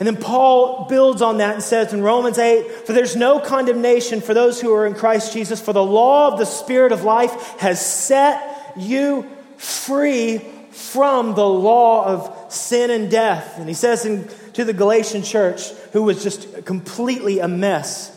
And 0.00 0.06
then 0.06 0.16
Paul 0.16 0.86
builds 0.86 1.20
on 1.20 1.38
that 1.38 1.54
and 1.54 1.62
says 1.62 1.92
in 1.92 2.02
Romans 2.02 2.38
8, 2.38 2.86
For 2.86 2.94
there's 2.94 3.16
no 3.16 3.38
condemnation 3.38 4.22
for 4.22 4.32
those 4.32 4.58
who 4.58 4.72
are 4.72 4.86
in 4.86 4.94
Christ 4.94 5.34
Jesus, 5.34 5.60
for 5.60 5.74
the 5.74 5.84
law 5.84 6.32
of 6.32 6.38
the 6.38 6.46
Spirit 6.46 6.90
of 6.90 7.04
life 7.04 7.58
has 7.58 7.84
set 7.84 8.72
you 8.78 9.28
free 9.58 10.38
from 10.70 11.34
the 11.34 11.46
law 11.46 12.06
of 12.06 12.50
sin 12.50 12.90
and 12.90 13.10
death. 13.10 13.58
And 13.58 13.68
he 13.68 13.74
says 13.74 14.06
in, 14.06 14.26
to 14.54 14.64
the 14.64 14.72
Galatian 14.72 15.22
church, 15.22 15.68
who 15.92 16.04
was 16.04 16.22
just 16.22 16.64
completely 16.64 17.40
a 17.40 17.48
mess, 17.48 18.16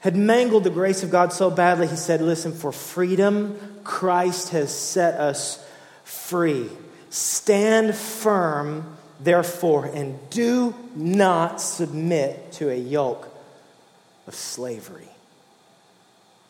had 0.00 0.16
mangled 0.16 0.64
the 0.64 0.70
grace 0.70 1.02
of 1.02 1.10
God 1.10 1.32
so 1.32 1.50
badly, 1.50 1.86
he 1.86 1.96
said, 1.96 2.20
Listen, 2.20 2.52
for 2.52 2.72
freedom, 2.72 3.58
Christ 3.84 4.50
has 4.50 4.76
set 4.76 5.14
us 5.18 5.66
free. 6.04 6.68
Stand 7.08 7.94
firm 7.94 8.95
Therefore, 9.18 9.86
and 9.86 10.18
do 10.30 10.74
not 10.94 11.60
submit 11.60 12.52
to 12.52 12.70
a 12.70 12.76
yoke 12.76 13.28
of 14.26 14.34
slavery. 14.34 15.08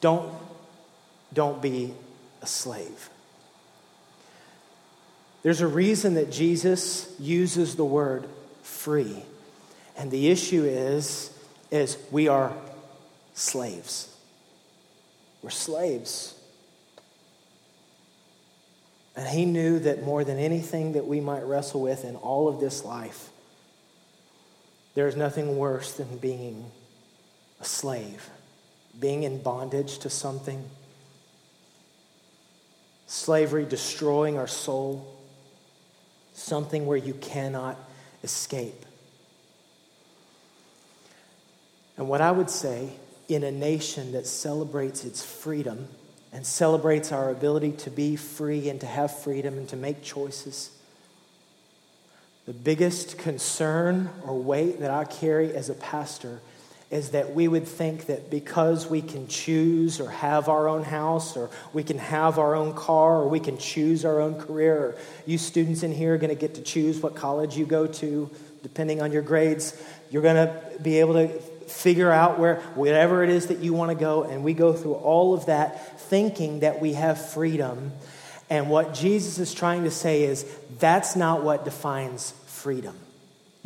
Don't, 0.01 0.33
don't 1.33 1.62
be 1.62 1.95
a 2.43 2.47
slave. 2.47 3.11
There's 5.43 5.61
a 5.61 5.67
reason 5.67 6.14
that 6.14 6.33
Jesus 6.33 7.14
uses 7.21 7.77
the 7.77 7.85
word 7.85 8.27
free. 8.62 9.23
And 9.97 10.11
the 10.11 10.29
issue 10.29 10.64
is, 10.64 11.31
is 11.71 11.97
we 12.11 12.27
are 12.27 12.53
slaves. 13.35 14.12
We're 15.43 15.51
slaves. 15.51 16.36
And 19.16 19.26
he 19.26 19.46
knew 19.46 19.79
that 19.79 20.05
more 20.05 20.24
than 20.24 20.38
anything 20.38 20.92
that 20.92 21.07
we 21.07 21.20
might 21.20 21.44
wrestle 21.44 21.81
with 21.81 22.05
in 22.05 22.16
all 22.16 22.48
of 22.48 22.61
this 22.61 22.85
life, 22.85 23.31
there 24.94 25.09
is 25.09 25.16
nothing 25.16 25.57
worse 25.57 25.94
than 25.94 26.18
being 26.18 26.70
a 27.61 27.64
slave, 27.64 28.29
being 29.00 29.22
in 29.22 29.42
bondage 29.42 29.98
to 30.00 30.11
something, 30.11 30.62
slavery 33.07 33.64
destroying 33.64 34.37
our 34.37 34.46
soul, 34.46 35.16
something 36.35 36.85
where 36.85 36.98
you 36.98 37.14
cannot 37.14 37.79
escape. 38.22 38.85
And 41.96 42.09
what 42.09 42.20
I 42.20 42.31
would 42.31 42.50
say 42.50 42.90
in 43.29 43.42
a 43.42 43.50
nation 43.50 44.12
that 44.12 44.26
celebrates 44.26 45.05
its 45.05 45.24
freedom, 45.24 45.88
and 46.37 46.46
celebrates 46.46 47.12
our 47.12 47.31
ability 47.31 47.72
to 47.72 47.90
be 47.90 48.14
free 48.14 48.68
and 48.68 48.79
to 48.79 48.87
have 48.87 49.20
freedom 49.20 49.57
and 49.57 49.66
to 49.70 49.75
make 49.75 50.03
choices. 50.03 50.70
The 52.44 52.53
biggest 52.53 53.16
concern 53.16 54.11
or 54.22 54.38
weight 54.38 54.81
that 54.81 54.90
I 54.90 55.05
carry 55.05 55.57
as 55.57 55.70
a 55.70 55.75
pastor 55.75 56.40
is 56.90 57.12
that 57.12 57.35
we 57.35 57.49
would 57.49 57.66
think 57.66 58.05
that 58.07 58.31
because 58.31 58.87
we 58.87 59.01
can 59.01 59.27
choose 59.29 59.99
or 59.99 60.11
have 60.11 60.51
our 60.51 60.68
own 60.68 60.85
house 60.85 61.38
or 61.38 61.49
we 61.72 61.83
can 61.83 61.96
have 61.96 62.38
our 62.38 62.55
own 62.55 62.75
car 62.75 63.16
or 63.16 63.29
we 63.29 63.40
can 63.40 63.57
choose 63.57 64.05
our 64.05 64.20
own 64.20 64.38
career, 64.38 64.77
or 64.77 64.94
you 65.25 65.38
students 65.38 65.83
in 65.83 65.90
here 65.90 66.16
are 66.16 66.18
going 66.18 66.29
to 66.29 66.38
get 66.38 66.55
to 66.57 66.62
choose 66.62 67.01
what 67.01 67.14
college 67.14 67.57
you 67.57 67.64
go 67.64 67.87
to 67.87 68.31
depending 68.62 69.01
on 69.01 69.11
your 69.11 69.22
grades. 69.22 69.83
You're 70.11 70.22
going 70.22 70.37
to 70.37 70.83
be 70.83 71.01
able 71.01 71.14
to 71.14 71.29
figure 71.68 72.11
out 72.11 72.38
where 72.38 72.57
whatever 72.74 73.22
it 73.22 73.31
is 73.31 73.48
that 73.48 73.59
you 73.59 73.72
want 73.72 73.90
to 73.90 73.96
go 73.96 74.22
and 74.24 74.44
we 74.44 74.55
go 74.55 74.72
through 74.72 74.94
all 74.94 75.35
of 75.35 75.46
that 75.46 76.00
thinking 76.00 76.61
that 76.61 76.81
we 76.81 76.92
have 76.92 77.31
freedom. 77.31 77.92
And 78.48 78.70
what 78.70 78.94
jesus 78.94 79.38
is 79.38 79.52
trying 79.52 79.85
to 79.85 79.90
say 79.90 80.22
is 80.22 80.44
that's 80.79 81.16
not 81.16 81.42
what 81.42 81.64
defines 81.64 82.31
freedom 82.46 82.96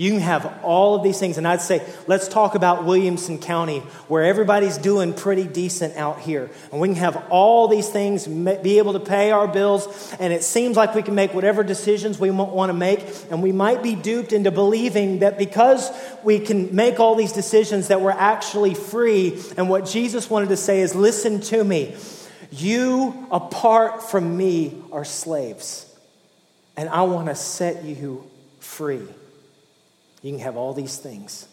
you 0.00 0.12
can 0.12 0.20
have 0.20 0.64
all 0.64 0.94
of 0.94 1.02
these 1.02 1.18
things. 1.18 1.36
And 1.36 1.46
I'd 1.46 1.60
say, 1.60 1.86
let's 2.06 2.26
talk 2.26 2.54
about 2.54 2.86
Williamson 2.86 3.36
County, 3.36 3.80
where 4.08 4.24
everybody's 4.24 4.78
doing 4.78 5.12
pretty 5.12 5.44
decent 5.44 5.94
out 5.98 6.20
here. 6.20 6.48
And 6.72 6.80
we 6.80 6.88
can 6.88 6.96
have 6.96 7.26
all 7.28 7.68
these 7.68 7.86
things, 7.86 8.26
be 8.26 8.78
able 8.78 8.94
to 8.94 9.00
pay 9.00 9.30
our 9.30 9.46
bills, 9.46 10.16
and 10.18 10.32
it 10.32 10.42
seems 10.42 10.74
like 10.74 10.94
we 10.94 11.02
can 11.02 11.14
make 11.14 11.34
whatever 11.34 11.62
decisions 11.62 12.18
we 12.18 12.30
want 12.30 12.70
to 12.70 12.72
make. 12.72 13.04
And 13.30 13.42
we 13.42 13.52
might 13.52 13.82
be 13.82 13.94
duped 13.94 14.32
into 14.32 14.50
believing 14.50 15.18
that 15.18 15.36
because 15.36 15.90
we 16.24 16.38
can 16.38 16.74
make 16.74 16.98
all 16.98 17.14
these 17.14 17.32
decisions, 17.32 17.88
that 17.88 18.00
we're 18.00 18.10
actually 18.12 18.72
free. 18.72 19.38
And 19.58 19.68
what 19.68 19.84
Jesus 19.84 20.30
wanted 20.30 20.48
to 20.48 20.56
say 20.56 20.80
is, 20.80 20.94
listen 20.94 21.42
to 21.42 21.62
me. 21.62 21.94
You, 22.50 23.28
apart 23.30 24.02
from 24.10 24.34
me, 24.34 24.82
are 24.92 25.04
slaves. 25.04 25.94
And 26.74 26.88
I 26.88 27.02
want 27.02 27.26
to 27.26 27.34
set 27.34 27.84
you 27.84 28.26
free. 28.60 29.06
You 30.22 30.32
can 30.32 30.40
have 30.40 30.56
all 30.56 30.72
these 30.72 30.96
things. 30.96 31.48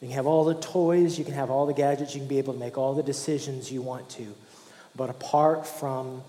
You 0.00 0.08
can 0.08 0.14
have 0.14 0.26
all 0.26 0.44
the 0.44 0.54
toys, 0.54 1.18
you 1.18 1.24
can 1.24 1.34
have 1.34 1.50
all 1.50 1.66
the 1.66 1.74
gadgets, 1.74 2.14
you 2.14 2.20
can 2.20 2.28
be 2.28 2.38
able 2.38 2.52
to 2.52 2.58
make 2.58 2.78
all 2.78 2.94
the 2.94 3.02
decisions 3.02 3.72
you 3.72 3.82
want 3.82 4.08
to. 4.10 4.34
But 4.94 5.10
apart 5.10 5.66
from 5.66 6.22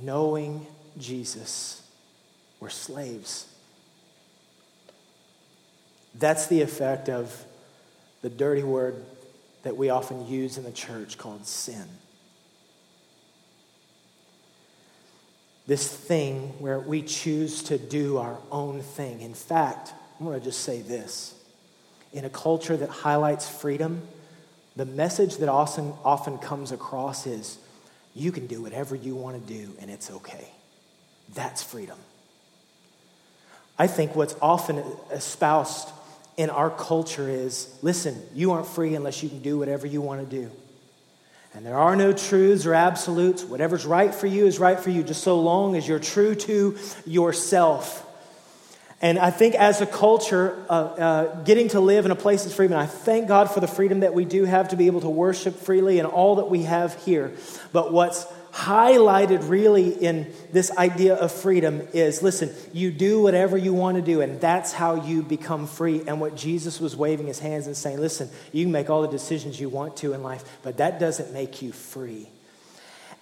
knowing 0.00 0.66
Jesus, 0.96 1.82
we're 2.60 2.68
slaves. 2.68 3.46
That's 6.14 6.46
the 6.46 6.62
effect 6.62 7.08
of 7.08 7.44
the 8.22 8.30
dirty 8.30 8.62
word 8.62 9.04
that 9.62 9.76
we 9.76 9.90
often 9.90 10.26
use 10.26 10.56
in 10.56 10.64
the 10.64 10.72
church 10.72 11.18
called 11.18 11.46
sin. 11.46 11.84
This 15.68 15.86
thing 15.86 16.54
where 16.60 16.80
we 16.80 17.02
choose 17.02 17.62
to 17.64 17.76
do 17.76 18.16
our 18.16 18.38
own 18.50 18.80
thing. 18.80 19.20
In 19.20 19.34
fact, 19.34 19.92
I'm 20.18 20.26
going 20.26 20.38
to 20.38 20.44
just 20.44 20.60
say 20.62 20.80
this. 20.80 21.34
In 22.14 22.24
a 22.24 22.30
culture 22.30 22.74
that 22.74 22.88
highlights 22.88 23.46
freedom, 23.46 24.00
the 24.76 24.86
message 24.86 25.36
that 25.36 25.50
often, 25.50 25.92
often 26.04 26.38
comes 26.38 26.72
across 26.72 27.26
is 27.26 27.58
you 28.14 28.32
can 28.32 28.46
do 28.46 28.62
whatever 28.62 28.96
you 28.96 29.14
want 29.14 29.46
to 29.46 29.54
do 29.54 29.70
and 29.78 29.90
it's 29.90 30.10
okay. 30.10 30.48
That's 31.34 31.62
freedom. 31.62 31.98
I 33.78 33.88
think 33.88 34.16
what's 34.16 34.36
often 34.40 34.82
espoused 35.12 35.90
in 36.38 36.48
our 36.48 36.70
culture 36.70 37.28
is 37.28 37.76
listen, 37.82 38.16
you 38.34 38.52
aren't 38.52 38.66
free 38.66 38.94
unless 38.94 39.22
you 39.22 39.28
can 39.28 39.42
do 39.42 39.58
whatever 39.58 39.86
you 39.86 40.00
want 40.00 40.28
to 40.28 40.36
do. 40.36 40.50
And 41.54 41.64
there 41.64 41.78
are 41.78 41.96
no 41.96 42.12
truths 42.12 42.66
or 42.66 42.74
absolutes. 42.74 43.42
Whatever's 43.42 43.86
right 43.86 44.14
for 44.14 44.26
you 44.26 44.46
is 44.46 44.58
right 44.58 44.78
for 44.78 44.90
you, 44.90 45.02
just 45.02 45.22
so 45.22 45.40
long 45.40 45.76
as 45.76 45.88
you're 45.88 45.98
true 45.98 46.34
to 46.34 46.76
yourself. 47.06 48.04
And 49.00 49.18
I 49.18 49.30
think 49.30 49.54
as 49.54 49.80
a 49.80 49.86
culture, 49.86 50.56
uh, 50.68 50.72
uh, 50.72 51.42
getting 51.44 51.68
to 51.68 51.80
live 51.80 52.04
in 52.04 52.10
a 52.10 52.16
place 52.16 52.46
of 52.46 52.52
freedom, 52.52 52.76
I 52.76 52.86
thank 52.86 53.28
God 53.28 53.48
for 53.50 53.60
the 53.60 53.68
freedom 53.68 54.00
that 54.00 54.12
we 54.12 54.24
do 54.24 54.44
have 54.44 54.70
to 54.70 54.76
be 54.76 54.86
able 54.86 55.00
to 55.02 55.08
worship 55.08 55.54
freely 55.54 56.00
and 56.00 56.08
all 56.08 56.36
that 56.36 56.50
we 56.50 56.64
have 56.64 56.94
here. 57.04 57.32
But 57.72 57.92
what's 57.92 58.26
highlighted 58.52 59.48
really 59.48 59.90
in 59.90 60.32
this 60.52 60.70
idea 60.76 61.14
of 61.14 61.30
freedom 61.30 61.86
is 61.92 62.22
listen, 62.22 62.52
you 62.72 62.90
do 62.90 63.22
whatever 63.22 63.56
you 63.56 63.72
want 63.72 63.96
to 63.96 64.02
do, 64.02 64.20
and 64.20 64.40
that's 64.40 64.72
how 64.72 64.94
you 64.94 65.22
become 65.22 65.66
free. 65.66 66.02
And 66.06 66.20
what 66.20 66.34
Jesus 66.34 66.80
was 66.80 66.96
waving 66.96 67.26
his 67.26 67.38
hands 67.38 67.66
and 67.66 67.76
saying, 67.76 68.00
listen, 68.00 68.30
you 68.52 68.64
can 68.64 68.72
make 68.72 68.90
all 68.90 69.02
the 69.02 69.08
decisions 69.08 69.60
you 69.60 69.68
want 69.68 69.96
to 69.98 70.12
in 70.12 70.22
life, 70.22 70.44
but 70.62 70.78
that 70.78 70.98
doesn't 70.98 71.32
make 71.32 71.62
you 71.62 71.72
free. 71.72 72.28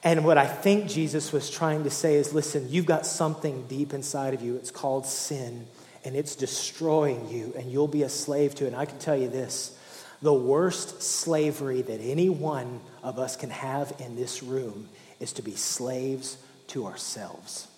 And 0.02 0.24
what 0.24 0.38
I 0.38 0.46
think 0.46 0.88
Jesus 0.88 1.32
was 1.32 1.50
trying 1.50 1.84
to 1.84 1.90
say 1.90 2.14
is 2.14 2.32
listen, 2.32 2.68
you've 2.70 2.86
got 2.86 3.06
something 3.06 3.66
deep 3.66 3.92
inside 3.92 4.34
of 4.34 4.42
you. 4.42 4.54
It's 4.56 4.70
called 4.70 5.06
sin, 5.06 5.66
and 6.04 6.14
it's 6.14 6.36
destroying 6.36 7.28
you, 7.28 7.52
and 7.56 7.70
you'll 7.70 7.88
be 7.88 8.04
a 8.04 8.08
slave 8.08 8.54
to 8.56 8.64
it. 8.64 8.68
And 8.68 8.76
I 8.76 8.84
can 8.84 8.98
tell 8.98 9.16
you 9.16 9.28
this 9.28 9.76
the 10.22 10.32
worst 10.32 11.02
slavery 11.02 11.82
that 11.82 12.00
any 12.00 12.30
one 12.30 12.80
of 13.02 13.18
us 13.18 13.36
can 13.36 13.50
have 13.50 13.94
in 13.98 14.16
this 14.16 14.42
room 14.42 14.88
is 15.20 15.32
to 15.34 15.42
be 15.42 15.54
slaves 15.54 16.38
to 16.68 16.86
ourselves. 16.86 17.68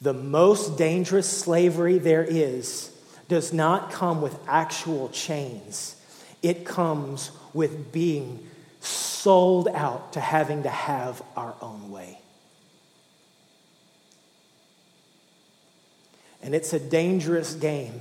The 0.00 0.12
most 0.12 0.76
dangerous 0.76 1.28
slavery 1.28 1.98
there 1.98 2.24
is 2.24 2.90
does 3.28 3.52
not 3.52 3.92
come 3.92 4.20
with 4.20 4.36
actual 4.48 5.08
chains, 5.10 5.96
it 6.42 6.64
comes 6.64 7.30
with 7.54 7.92
being 7.92 8.48
sold 8.80 9.68
out 9.68 10.14
to 10.14 10.20
having 10.20 10.64
to 10.64 10.68
have 10.68 11.22
our 11.36 11.54
own 11.60 11.90
way. 11.90 12.18
And 16.42 16.54
it's 16.54 16.72
a 16.72 16.80
dangerous 16.80 17.54
game. 17.54 18.00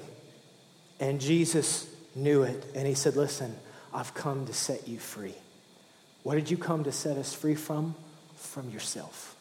And 0.99 1.21
Jesus 1.21 1.88
knew 2.15 2.43
it. 2.43 2.65
And 2.75 2.88
he 2.88 2.95
said, 2.95 3.15
Listen, 3.15 3.55
I've 3.93 4.13
come 4.13 4.47
to 4.47 4.53
set 4.53 4.88
you 4.88 4.97
free. 4.99 5.36
What 6.23 6.36
did 6.36 6.51
you 6.51 6.57
come 6.57 6.84
to 6.84 6.91
set 6.91 7.17
us 7.17 7.34
free 7.34 7.55
from? 7.55 7.95
From 8.36 8.69
yourself. 8.69 9.36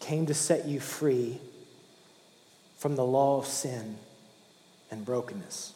Came 0.00 0.26
to 0.26 0.34
set 0.34 0.66
you 0.66 0.80
free 0.80 1.38
from 2.76 2.96
the 2.96 3.04
law 3.04 3.38
of 3.38 3.46
sin 3.46 3.96
and 4.90 5.04
brokenness. 5.04 5.72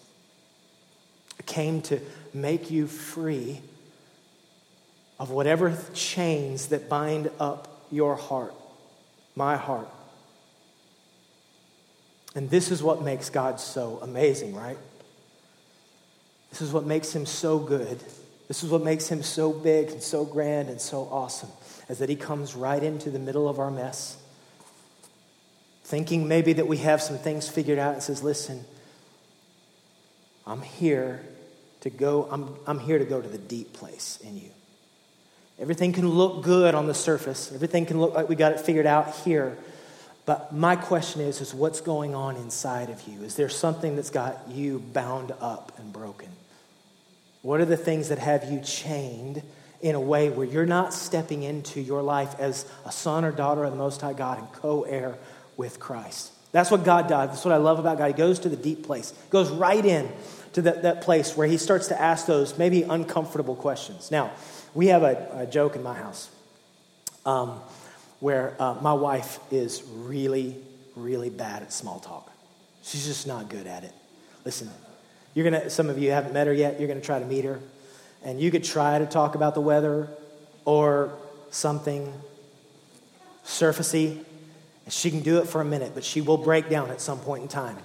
Came 1.47 1.83
to 1.83 2.01
make 2.33 2.71
you 2.71 2.87
free 2.87 3.61
of 5.19 5.31
whatever 5.31 5.77
chains 5.95 6.69
that 6.69 6.89
bind 6.89 7.31
up 7.41 7.87
your 7.91 8.15
heart, 8.15 8.55
my 9.35 9.57
heart. 9.57 9.89
And 12.35 12.49
this 12.49 12.71
is 12.71 12.83
what 12.83 13.03
makes 13.03 13.31
God 13.31 13.59
so 13.59 13.99
amazing, 14.03 14.55
right? 14.55 14.79
This 16.51 16.61
is 16.61 16.73
what 16.73 16.85
makes 16.85 17.13
him 17.15 17.27
so 17.27 17.59
good 17.59 17.99
this 18.51 18.65
is 18.65 18.71
what 18.71 18.83
makes 18.83 19.07
him 19.07 19.23
so 19.23 19.53
big 19.53 19.91
and 19.93 20.03
so 20.03 20.25
grand 20.25 20.71
and 20.71 20.81
so 20.81 21.03
awesome, 21.13 21.51
is 21.89 21.99
that 21.99 22.09
he 22.09 22.17
comes 22.17 22.57
right 22.57 22.83
into 22.83 23.09
the 23.09 23.21
middle 23.21 23.49
of 23.49 23.61
our 23.61 23.71
mess, 23.71 24.17
thinking 25.85 26.27
maybe 26.27 26.55
that 26.55 26.67
we 26.67 26.79
have 26.79 27.01
some 27.01 27.17
things 27.17 27.49
figured 27.49 27.79
out, 27.79 27.95
and 27.95 28.03
says, 28.03 28.25
Listen, 28.25 28.65
I'm 30.49 30.63
here 30.63 31.25
to 31.83 31.91
go, 31.91 32.27
I'm, 32.29 32.57
I'm 32.67 32.81
here 32.81 32.99
to 32.99 33.05
go 33.05 33.23
to 33.23 33.29
the 33.29 33.39
deep 33.39 33.73
place 33.73 34.19
in 34.25 34.37
you. 34.37 34.51
Everything 35.61 35.93
can 35.93 36.09
look 36.09 36.43
good 36.43 36.75
on 36.75 36.89
the 36.89 36.95
surface. 36.95 37.53
Everything 37.55 37.87
can 37.87 38.01
look 38.01 38.15
like 38.15 38.29
we 38.29 38.35
got 38.35 38.51
it 38.51 38.59
figured 38.59 38.85
out 38.85 39.15
here. 39.19 39.57
But 40.27 40.53
my 40.53 40.75
question 40.75 41.21
is, 41.21 41.41
is 41.41 41.55
what's 41.55 41.81
going 41.81 42.17
on 42.17 42.35
inside 42.35 42.91
of 42.91 43.01
you? 43.07 43.23
Is 43.23 43.37
there 43.37 43.49
something 43.49 43.95
that's 43.95 44.11
got 44.11 44.49
you 44.49 44.81
bound 44.81 45.33
up 45.41 45.79
and 45.79 45.93
broken? 45.93 46.31
What 47.43 47.61
are 47.61 47.65
the 47.65 47.77
things 47.77 48.09
that 48.09 48.19
have 48.19 48.51
you 48.51 48.61
chained 48.61 49.43
in 49.81 49.95
a 49.95 50.01
way 50.01 50.29
where 50.29 50.47
you're 50.47 50.67
not 50.67 50.93
stepping 50.93 51.43
into 51.43 51.81
your 51.81 52.03
life 52.03 52.35
as 52.39 52.67
a 52.85 52.93
son 52.93 53.25
or 53.25 53.33
daughter 53.33 53.65
of 53.65 53.71
the 53.71 53.79
Most 53.79 54.01
High 54.01 54.13
God 54.13 54.39
and 54.39 54.53
co 54.53 54.83
heir 54.83 55.17
with 55.57 55.81
Christ? 55.81 56.33
That's 56.53 56.71
what 56.71 56.85
God 56.85 57.09
does. 57.09 57.31
That's 57.31 57.45
what 57.45 57.55
I 57.55 57.59
love 57.59 57.79
about 57.79 57.99
God. 57.99 58.09
He 58.09 58.13
goes 58.13 58.41
to 58.41 58.49
the 58.49 58.57
deep 58.57 58.85
place, 58.85 59.13
goes 59.31 59.51
right 59.51 59.85
in 59.85 60.11
to 60.55 60.63
that, 60.63 60.83
that 60.83 61.03
place 61.03 61.37
where 61.37 61.47
he 61.47 61.57
starts 61.57 61.89
to 61.89 62.01
ask 62.01 62.27
those 62.27 62.59
maybe 62.59 62.83
uncomfortable 62.83 63.55
questions. 63.55 64.11
Now, 64.11 64.33
we 64.75 64.89
have 64.89 65.03
a, 65.03 65.43
a 65.43 65.47
joke 65.47 65.77
in 65.77 65.83
my 65.83 65.95
house 65.95 66.29
um, 67.25 67.61
where 68.19 68.57
uh, 68.59 68.75
my 68.81 68.93
wife 68.93 69.39
is 69.51 69.83
really, 69.95 70.57
really 70.97 71.31
bad 71.31 71.63
at 71.63 71.73
small 71.73 72.01
talk. 72.01 72.31
She's 72.83 73.07
just 73.07 73.27
not 73.27 73.49
good 73.49 73.67
at 73.67 73.85
it. 73.85 73.93
Listen, 74.45 74.71
you're 75.35 75.45
gonna, 75.45 75.71
some 75.71 75.89
of 75.89 75.99
you 75.99 76.11
haven't 76.11 76.33
met 76.33 76.47
her 76.47 76.53
yet, 76.53 76.79
you're 76.79 76.89
gonna 76.89 77.01
try 77.01 77.19
to 77.19 77.27
meet 77.27 77.45
her. 77.45 77.61
And 78.23 78.41
you 78.41 78.51
could 78.51 78.65
try 78.65 78.99
to 78.99 79.07
talk 79.07 79.35
about 79.35 79.55
the 79.55 79.61
weather 79.61 80.09
or 80.65 81.13
something 81.51 82.13
surfacey. 83.45 84.25
And 84.85 84.93
she 84.93 85.11
can 85.11 85.21
do 85.21 85.39
it 85.39 85.49
for 85.49 85.61
a 85.61 85.65
minute, 85.65 85.93
but 85.95 86.05
she 86.05 86.21
will 86.21 86.37
break 86.37 86.69
down 86.69 86.91
at 86.91 87.01
some 87.01 87.19
point 87.19 87.43
in 87.43 87.49
time. 87.49 87.77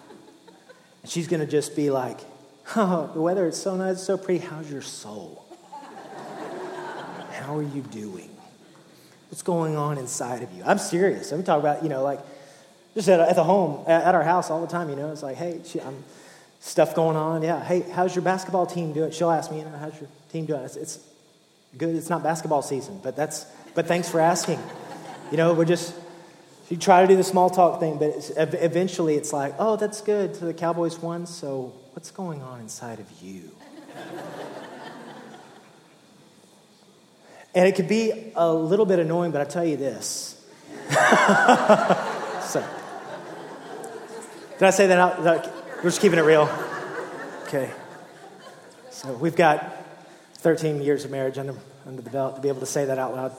And 1.02 1.12
she's 1.12 1.28
gonna 1.28 1.46
just 1.46 1.76
be 1.76 1.90
like, 1.90 2.20
Oh, 2.76 3.10
the 3.14 3.22
weather 3.22 3.48
is 3.48 3.62
so 3.62 3.76
nice, 3.76 4.02
so 4.02 4.18
pretty. 4.18 4.44
How's 4.46 4.70
your 4.72 4.82
soul? 4.82 5.46
How 7.32 7.58
are 7.58 7.64
you 7.64 7.82
doing? 7.82 8.30
What's 9.30 9.44
going 9.44 9.76
on 9.76 9.98
inside 9.98 10.42
of 10.42 10.52
you? 10.54 10.64
I'm 10.66 10.80
serious. 10.80 11.32
I'm 11.32 11.44
talking 11.44 11.60
about, 11.60 11.84
you 11.84 11.90
know, 11.90 12.02
like 12.02 12.20
just 12.96 13.08
at, 13.08 13.20
at 13.20 13.36
the 13.36 13.44
home, 13.44 13.84
at, 13.88 14.04
at, 14.04 14.16
our 14.16 14.24
house 14.24 14.50
all 14.50 14.62
the 14.62 14.68
time, 14.68 14.90
you 14.90 14.96
know. 14.96 15.12
It's 15.12 15.22
like, 15.22 15.36
hey, 15.36 15.60
she, 15.64 15.80
I'm 15.82 16.04
stuff 16.66 16.96
going 16.96 17.16
on. 17.16 17.44
Yeah, 17.44 17.64
hey, 17.64 17.82
how's 17.82 18.16
your 18.16 18.24
basketball 18.24 18.66
team 18.66 18.92
doing? 18.92 19.12
She'll 19.12 19.30
ask 19.30 19.52
me, 19.52 19.60
you 19.60 19.66
know, 19.66 19.78
how's 19.78 20.00
your 20.00 20.10
team 20.32 20.46
doing? 20.46 20.64
It's, 20.64 20.76
it's 20.76 20.98
good. 21.78 21.96
It's 21.96 22.10
not 22.10 22.24
basketball 22.24 22.64
season, 22.64 23.00
but 23.04 23.16
that's. 23.16 23.46
But 23.76 23.86
thanks 23.88 24.10
for 24.10 24.20
asking. 24.20 24.60
You 25.32 25.38
know, 25.38 25.54
we're 25.54 25.66
just. 25.66 25.94
You 26.70 26.78
try 26.78 27.04
to 27.04 27.08
do 27.08 27.16
the 27.16 27.24
small 27.24 27.52
talk 27.52 27.80
thing, 27.80 28.00
but 28.00 28.10
it's, 28.10 28.32
eventually 28.36 29.14
it's 29.14 29.32
like, 29.32 29.54
oh, 29.60 29.76
that's 29.76 30.02
good. 30.02 30.36
So 30.36 30.48
the 30.48 30.54
Cowboys 30.54 30.98
won. 30.98 31.28
So 31.28 31.72
what's 31.94 32.10
going 32.10 32.42
on 32.42 32.60
inside 32.60 33.00
of 33.00 33.06
you? 33.22 33.52
and 37.54 37.68
it 37.68 37.76
could 37.76 37.88
be 37.88 38.32
a 38.36 38.52
little 38.52 38.88
bit 38.88 38.98
annoying, 38.98 39.32
but 39.32 39.42
I 39.42 39.46
tell 39.46 39.64
you 39.64 39.78
this. 39.78 40.44
so, 40.90 42.66
did 44.58 44.64
I 44.64 44.72
say 44.72 44.88
that 44.88 44.98
out? 44.98 45.54
We're 45.78 45.84
just 45.84 46.02
keeping 46.02 46.18
it 46.18 46.24
real. 46.24 46.50
Okay. 47.44 47.70
So 48.90 49.14
we've 49.14 49.36
got 49.36 49.86
13 50.38 50.82
years 50.82 51.06
of 51.06 51.12
marriage 51.12 51.38
under, 51.38 51.54
under 51.86 52.02
the 52.02 52.10
belt 52.10 52.36
to 52.36 52.42
be 52.42 52.48
able 52.48 52.62
to 52.62 52.66
say 52.66 52.86
that 52.86 52.98
out 52.98 53.14
loud. 53.14 53.36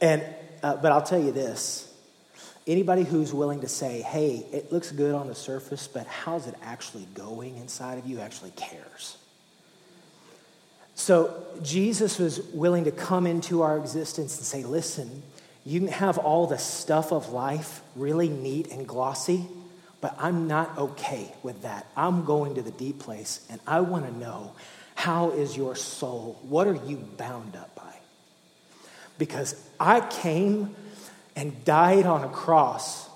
And, 0.00 0.22
uh, 0.62 0.76
but 0.76 0.92
I'll 0.92 1.02
tell 1.02 1.20
you 1.20 1.32
this 1.32 1.92
anybody 2.66 3.02
who's 3.02 3.34
willing 3.34 3.62
to 3.62 3.68
say, 3.68 4.02
hey, 4.02 4.46
it 4.52 4.70
looks 4.70 4.92
good 4.92 5.14
on 5.14 5.26
the 5.26 5.34
surface, 5.34 5.88
but 5.88 6.06
how's 6.06 6.46
it 6.46 6.54
actually 6.62 7.08
going 7.14 7.56
inside 7.56 7.98
of 7.98 8.06
you 8.06 8.20
actually 8.20 8.52
cares. 8.52 9.16
So 10.94 11.42
Jesus 11.62 12.18
was 12.18 12.40
willing 12.52 12.84
to 12.84 12.92
come 12.92 13.26
into 13.26 13.62
our 13.62 13.78
existence 13.78 14.36
and 14.36 14.46
say, 14.46 14.62
listen, 14.64 15.22
you 15.64 15.80
can 15.80 15.88
have 15.88 16.18
all 16.18 16.46
the 16.46 16.58
stuff 16.58 17.10
of 17.10 17.30
life 17.30 17.80
really 17.96 18.28
neat 18.28 18.70
and 18.70 18.86
glossy, 18.86 19.46
but 20.00 20.14
I'm 20.18 20.46
not 20.46 20.76
okay 20.78 21.32
with 21.42 21.62
that. 21.62 21.86
I'm 21.96 22.24
going 22.24 22.54
to 22.54 22.62
the 22.62 22.70
deep 22.70 22.98
place 22.98 23.46
and 23.50 23.60
I 23.66 23.80
want 23.80 24.06
to 24.06 24.16
know 24.16 24.54
how 24.94 25.30
is 25.30 25.56
your 25.56 25.76
soul? 25.76 26.38
What 26.42 26.66
are 26.66 26.74
you 26.74 26.96
bound 26.96 27.56
up 27.56 27.74
by? 27.74 27.94
Because 29.18 29.54
I 29.78 30.00
came 30.00 30.74
and 31.36 31.64
died 31.64 32.06
on 32.06 32.24
a 32.24 32.28
cross, 32.28 33.08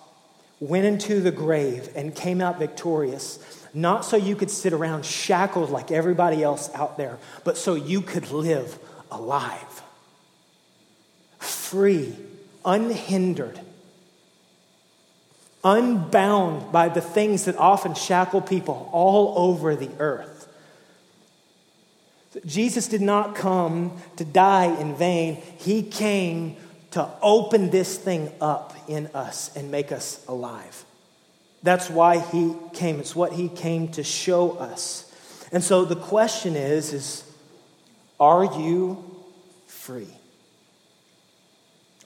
went 0.61 0.87
into 0.87 1.21
the 1.21 1.31
grave, 1.31 1.91
and 1.95 2.15
came 2.15 2.41
out 2.41 2.59
victorious, 2.59 3.39
not 3.75 4.05
so 4.05 4.17
you 4.17 4.37
could 4.37 4.51
sit 4.51 4.73
around 4.73 5.05
shackled 5.05 5.71
like 5.71 5.91
everybody 5.91 6.43
else 6.43 6.71
out 6.75 6.97
there, 6.97 7.19
but 7.43 7.59
so 7.59 7.75
you 7.75 8.01
could 8.01 8.31
live 8.31 8.79
alive, 9.11 9.83
free, 11.39 12.17
unhindered 12.65 13.61
unbound 15.65 16.71
by 16.71 16.89
the 16.89 17.01
things 17.01 17.47
that 17.47 17.57
often 17.57 17.95
shackle 17.95 18.41
people 18.41 18.89
all 18.93 19.35
over 19.37 19.75
the 19.75 19.91
earth. 19.99 20.49
Jesus 22.45 22.89
did 22.89 23.01
not 23.01 23.35
come 23.35 23.97
to 24.17 24.25
die 24.25 24.67
in 24.81 24.95
vain. 24.95 25.37
He 25.59 25.83
came 25.83 26.57
to 26.91 27.09
open 27.23 27.71
this 27.71 27.97
thing 27.97 28.31
up 28.41 28.75
in 28.89 29.07
us 29.15 29.55
and 29.57 29.71
make 29.71 29.93
us 29.93 30.25
alive. 30.29 30.85
That's 31.63 31.89
why 31.89 32.19
he 32.19 32.55
came. 32.73 33.01
It's 33.01 33.17
what 33.17 33.33
he 33.33 33.49
came 33.49 33.89
to 33.93 34.05
show 34.05 34.53
us. 34.53 35.11
And 35.51 35.65
so 35.65 35.85
the 35.85 35.97
question 35.97 36.57
is, 36.57 36.93
is 36.93 37.25
are 38.21 38.45
you 38.45 39.03
free? 39.67 40.11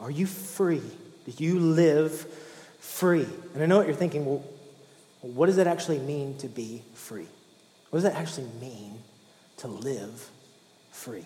Are 0.00 0.10
you 0.10 0.26
free? 0.26 0.82
Do 1.26 1.44
you 1.44 1.58
live 1.58 2.26
free? 2.98 3.26
And 3.54 3.62
I 3.62 3.66
know 3.66 3.78
what 3.78 3.86
you're 3.86 3.96
thinking, 3.96 4.26
well, 4.26 4.44
what 5.22 5.46
does 5.46 5.58
it 5.58 5.66
actually 5.66 5.98
mean 5.98 6.36
to 6.38 6.48
be 6.48 6.82
free? 6.94 7.26
What 7.90 7.98
does 7.98 8.04
that 8.04 8.14
actually 8.14 8.48
mean 8.60 8.98
to 9.58 9.68
live 9.68 10.28
free? 10.90 11.24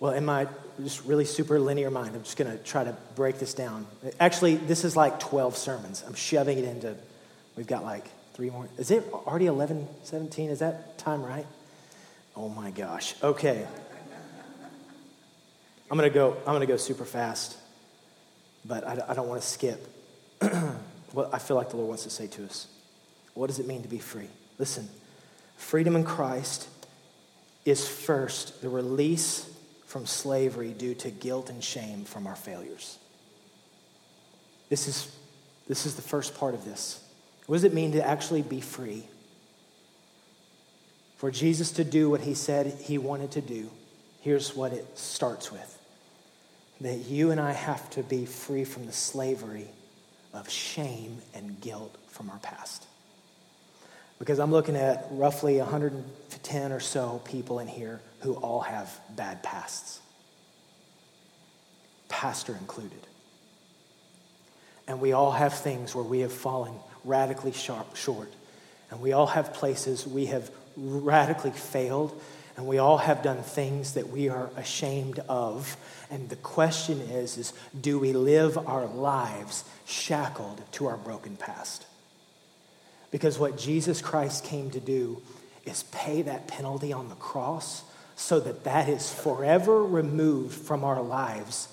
Well, 0.00 0.12
in 0.12 0.24
my 0.24 0.46
just 0.82 1.04
really 1.04 1.24
super 1.24 1.58
linear 1.58 1.90
mind, 1.90 2.14
I'm 2.14 2.22
just 2.22 2.36
going 2.36 2.50
to 2.50 2.62
try 2.62 2.84
to 2.84 2.96
break 3.16 3.38
this 3.38 3.52
down. 3.52 3.86
Actually, 4.20 4.56
this 4.56 4.84
is 4.84 4.96
like 4.96 5.18
12 5.18 5.56
sermons. 5.56 6.04
I'm 6.06 6.14
shoving 6.14 6.58
it 6.58 6.64
into, 6.64 6.94
we've 7.56 7.66
got 7.66 7.82
like 7.82 8.04
three 8.34 8.50
more. 8.50 8.68
Is 8.78 8.90
it 8.90 9.04
already 9.12 9.46
11, 9.46 9.88
17? 10.04 10.50
Is 10.50 10.60
that 10.60 10.98
time 10.98 11.22
right? 11.22 11.46
Oh 12.36 12.48
my 12.48 12.70
gosh. 12.70 13.14
Okay. 13.22 13.66
I'm 15.90 15.98
going 15.98 16.08
to 16.08 16.14
go, 16.14 16.36
I'm 16.46 16.52
going 16.54 16.60
to 16.60 16.66
go 16.66 16.76
super 16.76 17.04
fast, 17.04 17.56
but 18.64 18.86
I, 18.86 19.02
I 19.08 19.14
don't 19.14 19.28
want 19.28 19.40
to 19.40 19.46
skip 19.46 19.86
what 21.12 21.32
I 21.32 21.38
feel 21.38 21.56
like 21.56 21.70
the 21.70 21.76
Lord 21.76 21.88
wants 21.88 22.04
to 22.04 22.10
say 22.10 22.26
to 22.28 22.44
us. 22.44 22.66
What 23.34 23.46
does 23.46 23.58
it 23.58 23.66
mean 23.66 23.82
to 23.82 23.88
be 23.88 23.98
free? 23.98 24.28
Listen, 24.58 24.88
freedom 25.56 25.96
in 25.96 26.04
Christ 26.04 26.68
is 27.64 27.86
first 27.86 28.62
the 28.62 28.68
release 28.68 29.48
from 29.86 30.06
slavery 30.06 30.72
due 30.72 30.94
to 30.94 31.10
guilt 31.10 31.50
and 31.50 31.62
shame 31.62 32.04
from 32.04 32.26
our 32.26 32.36
failures. 32.36 32.98
This 34.68 34.86
is, 34.86 35.14
this 35.66 35.86
is 35.86 35.94
the 35.94 36.02
first 36.02 36.36
part 36.36 36.54
of 36.54 36.64
this. 36.64 37.02
What 37.46 37.56
does 37.56 37.64
it 37.64 37.72
mean 37.72 37.92
to 37.92 38.06
actually 38.06 38.42
be 38.42 38.60
free? 38.60 39.04
For 41.16 41.30
Jesus 41.30 41.72
to 41.72 41.84
do 41.84 42.10
what 42.10 42.20
he 42.20 42.34
said 42.34 42.66
he 42.82 42.98
wanted 42.98 43.32
to 43.32 43.40
do, 43.40 43.70
here's 44.20 44.54
what 44.54 44.72
it 44.72 44.98
starts 44.98 45.50
with 45.50 45.77
that 46.80 46.96
you 47.06 47.30
and 47.30 47.40
I 47.40 47.52
have 47.52 47.88
to 47.90 48.02
be 48.02 48.24
free 48.24 48.64
from 48.64 48.86
the 48.86 48.92
slavery 48.92 49.68
of 50.32 50.48
shame 50.48 51.18
and 51.34 51.60
guilt 51.60 51.96
from 52.08 52.30
our 52.30 52.38
past. 52.38 52.86
Because 54.18 54.38
I'm 54.38 54.50
looking 54.50 54.76
at 54.76 55.06
roughly 55.10 55.58
110 55.58 56.72
or 56.72 56.80
so 56.80 57.20
people 57.24 57.58
in 57.60 57.68
here 57.68 58.00
who 58.20 58.34
all 58.34 58.60
have 58.60 58.98
bad 59.10 59.42
pasts, 59.42 60.00
pastor 62.08 62.56
included. 62.56 62.98
And 64.88 65.00
we 65.00 65.12
all 65.12 65.30
have 65.30 65.54
things 65.54 65.94
where 65.94 66.04
we 66.04 66.20
have 66.20 66.32
fallen 66.32 66.74
radically 67.04 67.52
sharp, 67.52 67.94
short. 67.94 68.32
And 68.90 69.00
we 69.00 69.12
all 69.12 69.26
have 69.26 69.52
places 69.52 70.06
we 70.06 70.26
have 70.26 70.50
radically 70.76 71.50
failed. 71.50 72.18
And 72.58 72.66
we 72.66 72.78
all 72.78 72.98
have 72.98 73.22
done 73.22 73.44
things 73.44 73.94
that 73.94 74.08
we 74.08 74.28
are 74.28 74.50
ashamed 74.56 75.20
of. 75.28 75.76
And 76.10 76.28
the 76.28 76.34
question 76.34 77.00
is, 77.00 77.38
is 77.38 77.52
do 77.80 78.00
we 78.00 78.12
live 78.12 78.58
our 78.58 78.84
lives 78.84 79.62
shackled 79.86 80.60
to 80.72 80.88
our 80.88 80.96
broken 80.96 81.36
past? 81.36 81.86
Because 83.12 83.38
what 83.38 83.56
Jesus 83.56 84.02
Christ 84.02 84.42
came 84.42 84.72
to 84.72 84.80
do 84.80 85.22
is 85.66 85.84
pay 85.84 86.22
that 86.22 86.48
penalty 86.48 86.92
on 86.92 87.08
the 87.08 87.14
cross 87.14 87.84
so 88.16 88.40
that 88.40 88.64
that 88.64 88.88
is 88.88 89.08
forever 89.08 89.84
removed 89.84 90.58
from 90.58 90.82
our 90.82 91.00
lives 91.00 91.68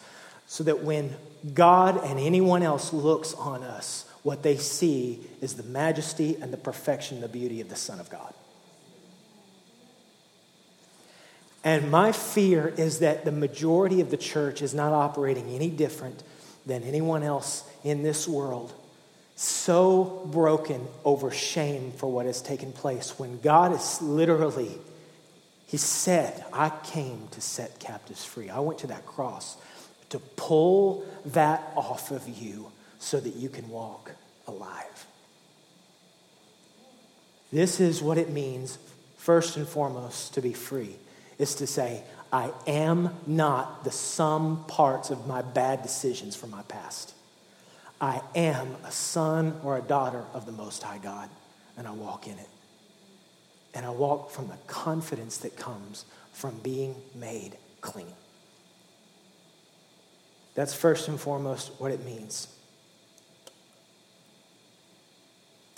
so 0.45 0.63
that 0.65 0.83
when 0.83 1.15
God 1.55 2.03
and 2.03 2.19
anyone 2.19 2.61
else 2.61 2.93
looks 2.93 3.33
on 3.33 3.63
us, 3.63 4.07
what 4.21 4.43
they 4.43 4.57
see 4.57 5.19
is 5.41 5.55
the 5.55 5.63
majesty 5.63 6.37
and 6.39 6.53
the 6.53 6.57
perfection, 6.57 7.21
the 7.21 7.27
beauty 7.27 7.59
of 7.59 7.69
the 7.69 7.75
Son 7.75 7.99
of 7.99 8.11
God. 8.11 8.35
And 11.65 11.91
my 11.91 12.13
fear 12.13 12.67
is 12.77 12.99
that 12.99 13.25
the 13.25 13.31
majority 13.31 13.99
of 13.99 14.11
the 14.11 14.17
church 14.17 14.61
is 14.61 14.73
not 14.73 14.93
operating 14.93 15.49
any 15.49 15.69
different 15.69 16.23
than 16.65 16.83
anyone 16.83 17.23
else 17.23 17.67
in 17.83 18.03
this 18.03 18.27
world 18.27 18.71
so 19.35 20.25
broken 20.31 20.87
over 21.03 21.29
shame 21.29 21.91
for 21.91 22.07
what 22.07 22.25
has 22.25 22.41
taken 22.41 22.71
place 22.71 23.19
when 23.19 23.39
God 23.41 23.73
is 23.73 24.01
literally, 24.01 24.71
He 25.67 25.77
said, 25.77 26.45
I 26.53 26.69
came 26.69 27.27
to 27.31 27.41
set 27.41 27.79
captives 27.79 28.23
free. 28.23 28.49
I 28.49 28.59
went 28.59 28.79
to 28.79 28.87
that 28.87 29.05
cross 29.05 29.57
to 30.09 30.19
pull 30.19 31.05
that 31.25 31.73
off 31.75 32.11
of 32.11 32.29
you 32.29 32.71
so 32.99 33.19
that 33.19 33.35
you 33.35 33.49
can 33.49 33.67
walk 33.69 34.11
alive. 34.47 35.05
This 37.51 37.79
is 37.79 38.01
what 38.01 38.17
it 38.17 38.29
means, 38.29 38.77
first 39.17 39.57
and 39.57 39.67
foremost, 39.67 40.33
to 40.35 40.41
be 40.41 40.53
free, 40.53 40.95
is 41.37 41.55
to 41.55 41.67
say, 41.67 42.03
I 42.31 42.51
am 42.67 43.15
not 43.27 43.83
the 43.83 43.91
sum 43.91 44.65
parts 44.67 45.09
of 45.09 45.27
my 45.27 45.41
bad 45.41 45.83
decisions 45.83 46.35
from 46.35 46.51
my 46.51 46.63
past. 46.63 47.13
I 48.01 48.21
am 48.35 48.75
a 48.83 48.91
son 48.91 49.59
or 49.63 49.77
a 49.77 49.81
daughter 49.81 50.23
of 50.33 50.45
the 50.45 50.51
Most 50.51 50.83
High 50.83 50.97
God, 50.97 51.29
and 51.77 51.87
I 51.87 51.91
walk 51.91 52.27
in 52.27 52.37
it. 52.37 52.49
And 53.73 53.85
I 53.85 53.89
walk 53.89 54.31
from 54.31 54.47
the 54.47 54.57
confidence 54.67 55.37
that 55.39 55.55
comes 55.55 56.05
from 56.33 56.57
being 56.59 56.95
made 57.13 57.57
clean. 57.81 58.13
That's 60.55 60.73
first 60.73 61.07
and 61.07 61.19
foremost 61.19 61.71
what 61.77 61.91
it 61.91 62.03
means. 62.05 62.47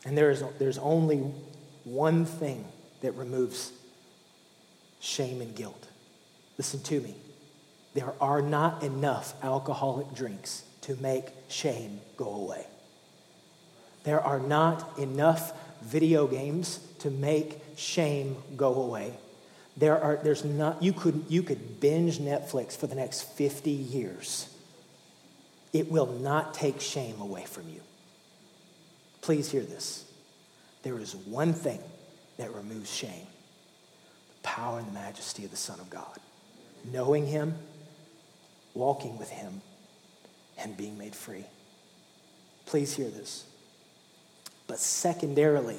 And 0.06 0.18
there 0.18 0.32
is, 0.32 0.44
there's 0.60 0.78
only 0.78 1.18
one 1.84 2.26
thing 2.26 2.66
that 3.02 3.14
removes 3.14 3.72
shame 5.00 5.42
and 5.42 5.56
guilt. 5.56 5.88
Listen 6.58 6.82
to 6.84 7.00
me. 7.00 7.16
There 7.94 8.14
are 8.22 8.42
not 8.42 8.84
enough 8.84 9.34
alcoholic 9.44 10.14
drinks 10.14 10.64
to 10.82 10.96
make 10.98 11.26
shame 11.48 12.00
go 12.16 12.34
away. 12.34 12.66
There 14.04 14.22
are 14.22 14.40
not 14.40 14.98
enough 15.00 15.54
video 15.82 16.28
games 16.28 16.80
to 17.00 17.10
make 17.10 17.60
shame 17.76 18.38
go 18.56 18.74
away. 18.76 19.14
There 19.76 20.02
are, 20.02 20.18
there's 20.18 20.44
not, 20.44 20.82
you 20.82 20.94
could, 20.94 21.26
you 21.30 21.44
could 21.44 21.80
binge 21.80 22.20
Netflix 22.20 22.76
for 22.76 22.88
the 22.88 22.96
next 22.96 23.22
50 23.34 23.70
years. 23.70 24.54
It 25.74 25.92
will 25.92 26.08
not 26.08 26.54
take 26.54 26.82
shame 26.82 27.20
away 27.22 27.46
from 27.46 27.70
you. 27.70 27.82
Please 29.22 29.52
hear 29.52 29.62
this. 29.62 30.06
There 30.84 30.98
is 30.98 31.16
one 31.16 31.54
thing 31.54 31.80
that 32.38 32.54
removes 32.54 32.94
shame 32.94 33.28
power 34.48 34.80
and 34.80 34.88
the 34.88 34.94
majesty 34.94 35.44
of 35.44 35.52
the 35.52 35.58
Son 35.58 35.78
of 35.82 35.90
God. 35.90 36.18
Knowing 36.90 37.28
Him, 37.28 37.54
walking 38.74 39.18
with 39.18 39.30
Him, 39.30 39.62
and 40.58 40.78
being 40.78 40.98
made 40.98 41.14
free. 41.14 41.44
Please 42.66 42.96
hear 42.96 43.10
this. 43.10 43.44
But 44.68 44.80
secondarily, 44.80 45.78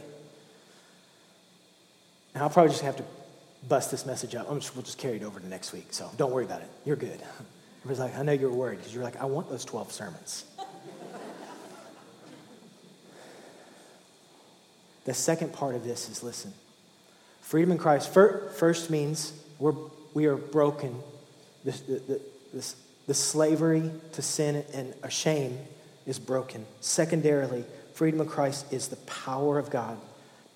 and 2.35 2.43
I'll 2.43 2.51
probably 2.51 2.71
just 2.71 2.83
have 2.83 2.97
to 2.99 3.05
bust 3.67 3.91
this 3.91 4.05
message 4.05 4.35
up. 4.35 4.53
Just, 4.55 4.77
we'll 4.77 4.85
just 4.85 4.99
carry 4.99 5.17
it 5.17 5.25
over 5.25 5.41
to 5.41 5.49
next 5.49 5.73
week, 5.73 5.87
so 5.91 6.11
don't 6.19 6.31
worry 6.31 6.45
about 6.45 6.61
it. 6.61 6.69
You're 6.85 6.97
good. 6.97 7.23
Everybody's 7.85 8.01
like, 8.01 8.19
I 8.19 8.23
know 8.23 8.33
you're 8.33 8.53
worried 8.53 8.77
because 8.79 8.95
you're 8.95 9.03
like, 9.03 9.17
I 9.17 9.25
want 9.25 9.49
those 9.49 9.65
12 9.65 9.93
sermons. 9.93 10.45
the 15.07 15.15
second 15.15 15.55
part 15.55 15.75
of 15.75 15.85
this 15.85 16.11
is 16.11 16.23
listen. 16.23 16.53
Freedom 17.49 17.73
in 17.73 17.79
Christ 17.79 18.13
first 18.13 18.91
means 18.91 19.33
we're, 19.59 19.73
we 20.13 20.27
are 20.27 20.37
broken. 20.37 20.95
This, 21.65 21.81
this, 22.53 22.77
the 23.07 23.15
slavery 23.15 23.91
to 24.13 24.21
sin 24.21 24.67
and 24.75 24.93
shame 25.11 25.59
is 26.05 26.19
broken. 26.19 26.67
Secondarily, 26.83 27.65
freedom 27.95 28.21
of 28.21 28.29
Christ 28.29 28.71
is 28.71 28.89
the 28.89 28.97
power 28.97 29.59
of 29.59 29.71
God 29.71 29.97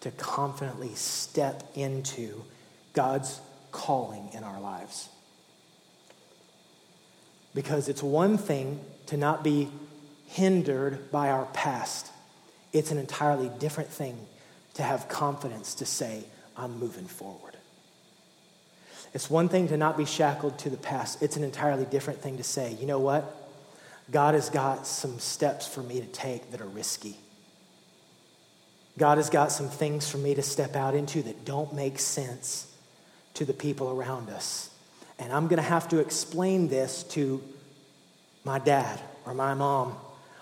to 0.03 0.11
confidently 0.11 0.91
step 0.95 1.67
into 1.75 2.45
God's 2.93 3.41
calling 3.71 4.29
in 4.35 4.45
our 4.45 4.61
lives. 4.61 5.09
Because 7.55 7.89
it's 7.89 8.03
one 8.03 8.37
thing 8.37 8.81
to 9.07 9.17
not 9.17 9.43
be 9.43 9.71
hindered 10.27 11.11
by 11.11 11.31
our 11.31 11.47
past, 11.55 12.11
it's 12.75 12.91
an 12.91 12.99
entirely 12.99 13.51
different 13.59 13.89
thing 13.89 14.27
to 14.75 14.83
have 14.83 15.09
confidence 15.09 15.77
to 15.77 15.87
say, 15.87 16.25
I'm 16.57 16.79
moving 16.79 17.07
forward. 17.07 17.57
It's 19.15 19.29
one 19.29 19.49
thing 19.49 19.69
to 19.69 19.77
not 19.77 19.97
be 19.97 20.07
shackled 20.07 20.59
to 20.61 20.71
the 20.71 20.77
past, 20.77 21.23
it's 21.23 21.37
an 21.37 21.45
entirely 21.45 21.85
different 21.85 22.21
thing 22.21 22.39
to 22.39 22.45
say, 22.45 22.73
you 22.81 22.87
know 22.87 23.01
what? 23.01 23.37
God 24.11 24.35
has 24.35 24.51
got 24.51 24.87
some 24.87 25.19
steps 25.19 25.67
for 25.67 25.83
me 25.83 26.01
to 26.01 26.07
take 26.07 26.51
that 26.51 26.61
are 26.61 26.67
risky. 26.67 27.17
God 28.99 29.19
has 29.19 29.31
got 29.31 29.53
some 29.53 29.69
things 29.69 30.11
for 30.11 30.19
me 30.19 30.35
to 30.35 30.43
step 30.43 30.77
out 30.77 30.95
into 30.95 31.23
that 31.23 31.45
don't 31.45 31.73
make 31.73 31.99
sense 31.99 32.71
to 33.35 33.45
the 33.45 33.55
people 33.55 33.91
around 33.91 34.29
us. 34.29 34.71
And 35.19 35.33
I'm 35.33 35.47
going 35.47 35.59
to 35.59 35.69
have 35.69 35.89
to 35.89 35.99
explain 35.99 36.69
this 36.69 37.03
to 37.05 37.43
my 38.45 38.59
dad 38.59 39.01
or 39.25 39.35
my 39.35 39.55
mom, 39.55 39.97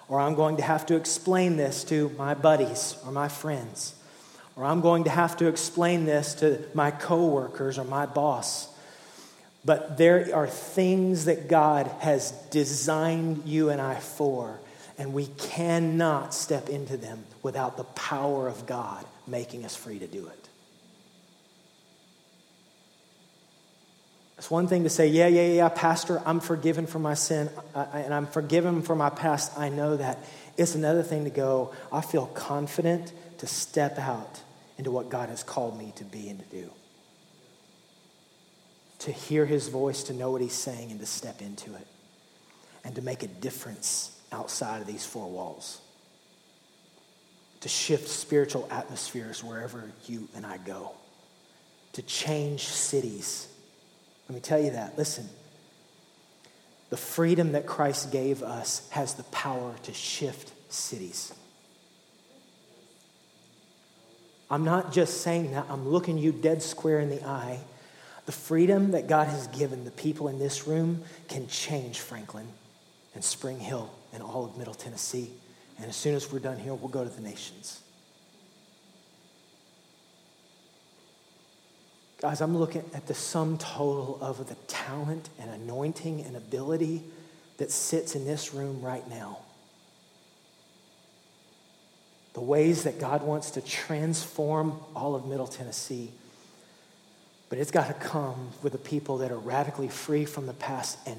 or 0.09 0.21
I'm 0.21 0.35
going 0.35 0.57
to 0.57 0.63
have 0.63 0.87
to 0.87 0.97
explain 0.97 1.57
this 1.57 1.85
to 1.85 2.09
my 2.19 2.35
buddies 2.35 2.97
or 3.05 3.13
my 3.13 3.29
friends, 3.29 3.95
or 4.61 4.67
I'm 4.67 4.83
going 4.83 5.05
to 5.05 5.11
have 5.11 5.39
to 5.39 5.47
explain 5.47 6.05
this 6.05 6.35
to 6.35 6.63
my 6.75 6.91
coworkers 6.91 7.79
or 7.79 7.85
my 7.85 8.05
boss. 8.05 8.69
But 9.65 9.97
there 9.97 10.35
are 10.35 10.47
things 10.47 11.25
that 11.25 11.49
God 11.49 11.87
has 12.01 12.33
designed 12.51 13.47
you 13.47 13.71
and 13.71 13.81
I 13.81 13.95
for, 13.95 14.61
and 14.99 15.15
we 15.15 15.29
cannot 15.39 16.35
step 16.35 16.69
into 16.69 16.99
them 16.99 17.25
without 17.43 17.79
the 17.79 17.85
power 17.85 18.49
of 18.49 18.67
God 18.67 19.03
making 19.27 19.65
us 19.65 19.75
free 19.75 19.99
to 19.99 20.07
do 20.07 20.27
it. 20.27 20.49
It's 24.37 24.51
one 24.51 24.69
thing 24.69 24.83
to 24.83 24.91
say, 24.91 25.07
yeah, 25.07 25.29
yeah, 25.29 25.47
yeah, 25.47 25.69
Pastor, 25.71 26.21
I'm 26.27 26.41
forgiven 26.41 26.87
for 26.87 26.99
my 26.99 27.15
sin 27.15 27.49
and 27.75 28.13
I'm 28.13 28.27
forgiven 28.27 28.83
for 28.83 28.95
my 28.95 29.09
past. 29.09 29.59
I 29.59 29.71
know 29.71 29.97
that. 29.97 30.19
It's 30.59 30.75
another 30.75 31.03
thing 31.03 31.25
to 31.25 31.31
go, 31.31 31.73
I 31.91 32.03
feel 32.03 32.27
confident 32.27 33.11
to 33.39 33.47
step 33.47 33.99
out 33.99 34.43
into 34.81 34.91
what 34.91 35.11
God 35.11 35.29
has 35.29 35.43
called 35.43 35.79
me 35.79 35.93
to 35.97 36.05
be 36.05 36.31
and 36.31 36.39
to 36.39 36.47
do. 36.47 36.71
To 39.01 39.13
hear 39.13 39.45
his 39.45 39.69
voice, 39.69 40.05
to 40.05 40.15
know 40.15 40.31
what 40.31 40.41
he's 40.41 40.55
saying, 40.55 40.91
and 40.91 40.99
to 41.01 41.05
step 41.05 41.43
into 41.43 41.75
it. 41.75 41.87
And 42.83 42.95
to 42.95 43.03
make 43.03 43.23
a 43.23 43.27
difference 43.27 44.19
outside 44.33 44.81
of 44.81 44.87
these 44.87 45.05
four 45.05 45.29
walls. 45.29 45.83
To 47.61 47.69
shift 47.69 48.09
spiritual 48.09 48.67
atmospheres 48.71 49.45
wherever 49.45 49.93
you 50.07 50.29
and 50.35 50.47
I 50.47 50.57
go. 50.57 50.93
To 51.93 52.03
change 52.03 52.65
cities. 52.65 53.49
Let 54.31 54.35
me 54.35 54.41
tell 54.41 54.61
you 54.61 54.71
that. 54.71 54.97
Listen, 54.97 55.29
the 56.89 56.97
freedom 56.97 57.53
that 57.53 57.67
Christ 57.67 58.13
gave 58.13 58.43
us 58.43 58.89
has 58.93 59.13
the 59.13 59.25
power 59.25 59.75
to 59.83 59.93
shift 59.93 60.53
cities. 60.73 61.35
I'm 64.51 64.65
not 64.65 64.93
just 64.93 65.21
saying 65.21 65.53
that, 65.53 65.67
I'm 65.69 65.89
looking 65.89 66.19
you 66.19 66.33
dead 66.33 66.63
square 66.63 66.99
in 66.99 67.09
the 67.09 67.25
eye. 67.25 67.61
The 68.27 68.33
freedom 68.33 68.91
that 68.91 69.07
God 69.07 69.29
has 69.29 69.47
given 69.49 69.85
the 69.85 69.93
people 69.93 70.29
in 70.29 70.39
this 70.39 70.67
room 70.67 71.03
can 71.29 71.47
change 71.47 72.01
Franklin 72.01 72.49
and 73.15 73.23
Spring 73.23 73.61
Hill 73.61 73.91
and 74.13 74.23
all 74.23 74.45
of 74.45 74.57
Middle 74.59 74.75
Tennessee. 74.75 75.31
And 75.79 75.89
as 75.89 75.97
soon 75.97 76.15
as 76.15 76.33
we're 76.33 76.41
done 76.41 76.59
here, 76.59 76.75
we'll 76.75 76.89
go 76.89 77.05
to 77.05 77.11
the 77.11 77.23
nations. 77.23 77.81
Guys, 82.21 82.41
I'm 82.41 82.57
looking 82.57 82.85
at 82.93 83.07
the 83.07 83.15
sum 83.15 83.57
total 83.57 84.19
of 84.21 84.47
the 84.47 84.55
talent 84.67 85.31
and 85.39 85.51
anointing 85.51 86.23
and 86.23 86.37
ability 86.37 87.03
that 87.57 87.71
sits 87.71 88.15
in 88.15 88.27
this 88.27 88.53
room 88.53 88.83
right 88.83 89.09
now 89.09 89.39
the 92.33 92.41
ways 92.41 92.85
that 92.85 93.01
God 93.01 93.23
wants 93.23 93.53
to 93.53 93.61
transform 93.61 94.79
all 94.95 95.15
of 95.15 95.27
Middle 95.27 95.47
Tennessee. 95.47 96.11
But 97.49 97.59
it's 97.59 97.73
got 97.73 97.89
to 97.89 97.95
come 97.95 98.51
with 98.63 98.73
the 98.73 98.79
people 98.79 99.19
that 99.19 99.33
are 99.33 99.39
radically 99.39 99.89
free 99.89 100.25
from 100.25 100.47
the 100.47 100.53
past 100.53 100.99
and, 101.07 101.19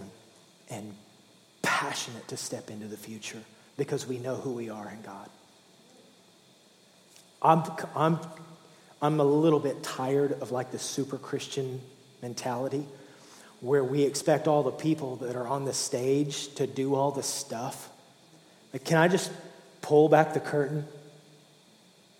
and 0.70 0.94
passionate 1.62 2.28
to 2.30 2.38
step 2.38 2.70
into 2.70 2.88
the 2.88 2.96
future 2.96 3.42
because 3.76 4.08
we 4.08 4.18
know 4.18 4.36
who 4.36 4.54
we 4.54 4.70
are 4.70 4.90
in 4.90 5.02
God. 5.02 5.30
I'm, 7.42 7.64
I'm, 7.96 8.20
I'm 9.02 9.20
a 9.20 9.26
little 9.26 9.60
bit 9.60 9.84
tired 9.84 10.34
of 10.42 10.52
like 10.52 10.72
the 10.72 10.80
super 10.80 11.18
Christian 11.18 11.82
mentality 12.22 12.86
where 13.60 13.84
we 13.84 14.04
expect 14.04 14.48
all 14.48 14.64
the 14.64 14.72
people 14.72 15.18
that 15.18 15.36
are 15.36 15.48
on 15.48 15.66
the 15.66 15.74
stage 15.74 16.54
to 16.56 16.66
do 16.66 16.96
all 16.96 17.12
the 17.12 17.24
stuff. 17.24 17.90
Can 18.86 18.98
I 18.98 19.08
just 19.08 19.32
pull 19.82 20.08
back 20.08 20.34
the 20.34 20.40
curtain 20.40 20.86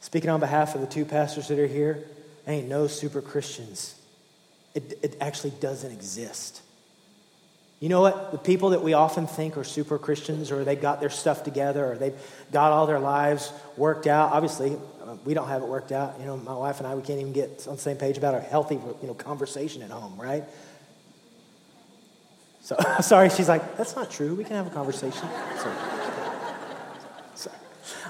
Speaking 0.02 0.30
on 0.30 0.40
behalf 0.40 0.76
of 0.76 0.82
the 0.82 0.88
two 0.88 1.06
pastors 1.06 1.48
that 1.48 1.60
are 1.60 1.68
here, 1.68 2.04
ain't 2.48 2.68
no 2.68 2.88
super 2.88 3.22
Christians. 3.22 3.96
It, 4.74 5.00
it 5.02 5.18
actually 5.22 5.52
doesn't 5.52 5.92
exist. 5.92 6.62
You 7.80 7.90
know 7.90 8.02
what? 8.02 8.32
The 8.32 8.38
people 8.38 8.72
that 8.72 8.84
we 8.84 8.94
often 8.94 9.26
think 9.26 9.58
are 9.58 9.64
super 9.64 9.98
Christians 9.98 10.52
or 10.52 10.64
they 10.64 10.76
got 10.76 11.00
their 11.00 11.10
stuff 11.10 11.44
together 11.44 11.92
or 11.92 11.96
they've 11.96 12.16
got 12.52 12.72
all 12.72 12.86
their 12.86 13.00
lives 13.00 13.52
worked 13.78 14.06
out. 14.06 14.32
Obviously, 14.34 14.78
uh, 15.04 15.16
we 15.26 15.34
don't 15.34 15.48
have 15.48 15.62
it 15.64 15.68
worked 15.68 15.92
out. 15.92 16.20
You 16.20 16.26
know, 16.26 16.38
my 16.38 16.54
wife 16.54 16.80
and 16.80 16.88
I, 16.88 16.96
we 16.96 17.02
can't 17.02 17.20
even 17.20 17.34
get 17.34 17.66
on 17.68 17.76
the 17.76 17.82
same 17.82 17.98
page 17.98 18.18
about 18.18 18.36
a 18.36 18.40
healthy, 18.40 18.76
you 18.76 19.08
know, 19.08 19.14
conversation 19.14 19.82
at 19.82 19.90
home, 19.90 20.20
right? 20.20 20.44
So, 22.62 22.76
sorry, 23.02 23.30
she's 23.30 23.50
like, 23.50 23.78
that's 23.78 23.96
not 23.96 24.12
true. 24.12 24.36
We 24.36 24.44
can 24.44 24.56
have 24.56 24.68
a 24.68 24.72
conversation. 24.72 25.28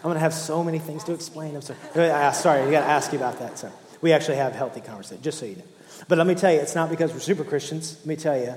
I'm 0.02 0.06
going 0.06 0.16
to 0.16 0.22
have 0.22 0.34
so 0.34 0.64
many 0.64 0.80
things 0.80 1.04
to 1.04 1.14
explain. 1.14 1.56
I'm 1.56 1.62
sorry. 1.62 1.78
Uh, 1.94 2.32
sorry, 2.32 2.62
I 2.62 2.72
got 2.72 2.80
to 2.82 2.88
ask 2.88 3.14
you 3.14 3.20
about 3.20 3.38
that. 3.38 3.60
So 3.60 3.72
we 4.02 4.14
actually 4.14 4.38
have 4.38 4.54
healthy 4.54 4.82
conversation, 4.82 5.22
just 5.22 5.38
so 5.38 5.46
you 5.46 5.58
know. 5.58 5.64
But 6.08 6.18
let 6.18 6.26
me 6.26 6.34
tell 6.34 6.52
you, 6.52 6.60
it's 6.60 6.74
not 6.74 6.90
because 6.90 7.14
we're 7.14 7.20
super 7.20 7.44
Christians. 7.44 7.98
Let 8.00 8.08
me 8.08 8.16
tell 8.16 8.36
you, 8.36 8.56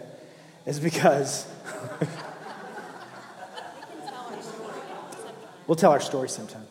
it's 0.65 0.79
because 0.79 1.47
we'll 5.67 5.77
tell 5.77 5.93
our 5.93 6.01
story 6.01 6.31
sometime. 6.31 6.67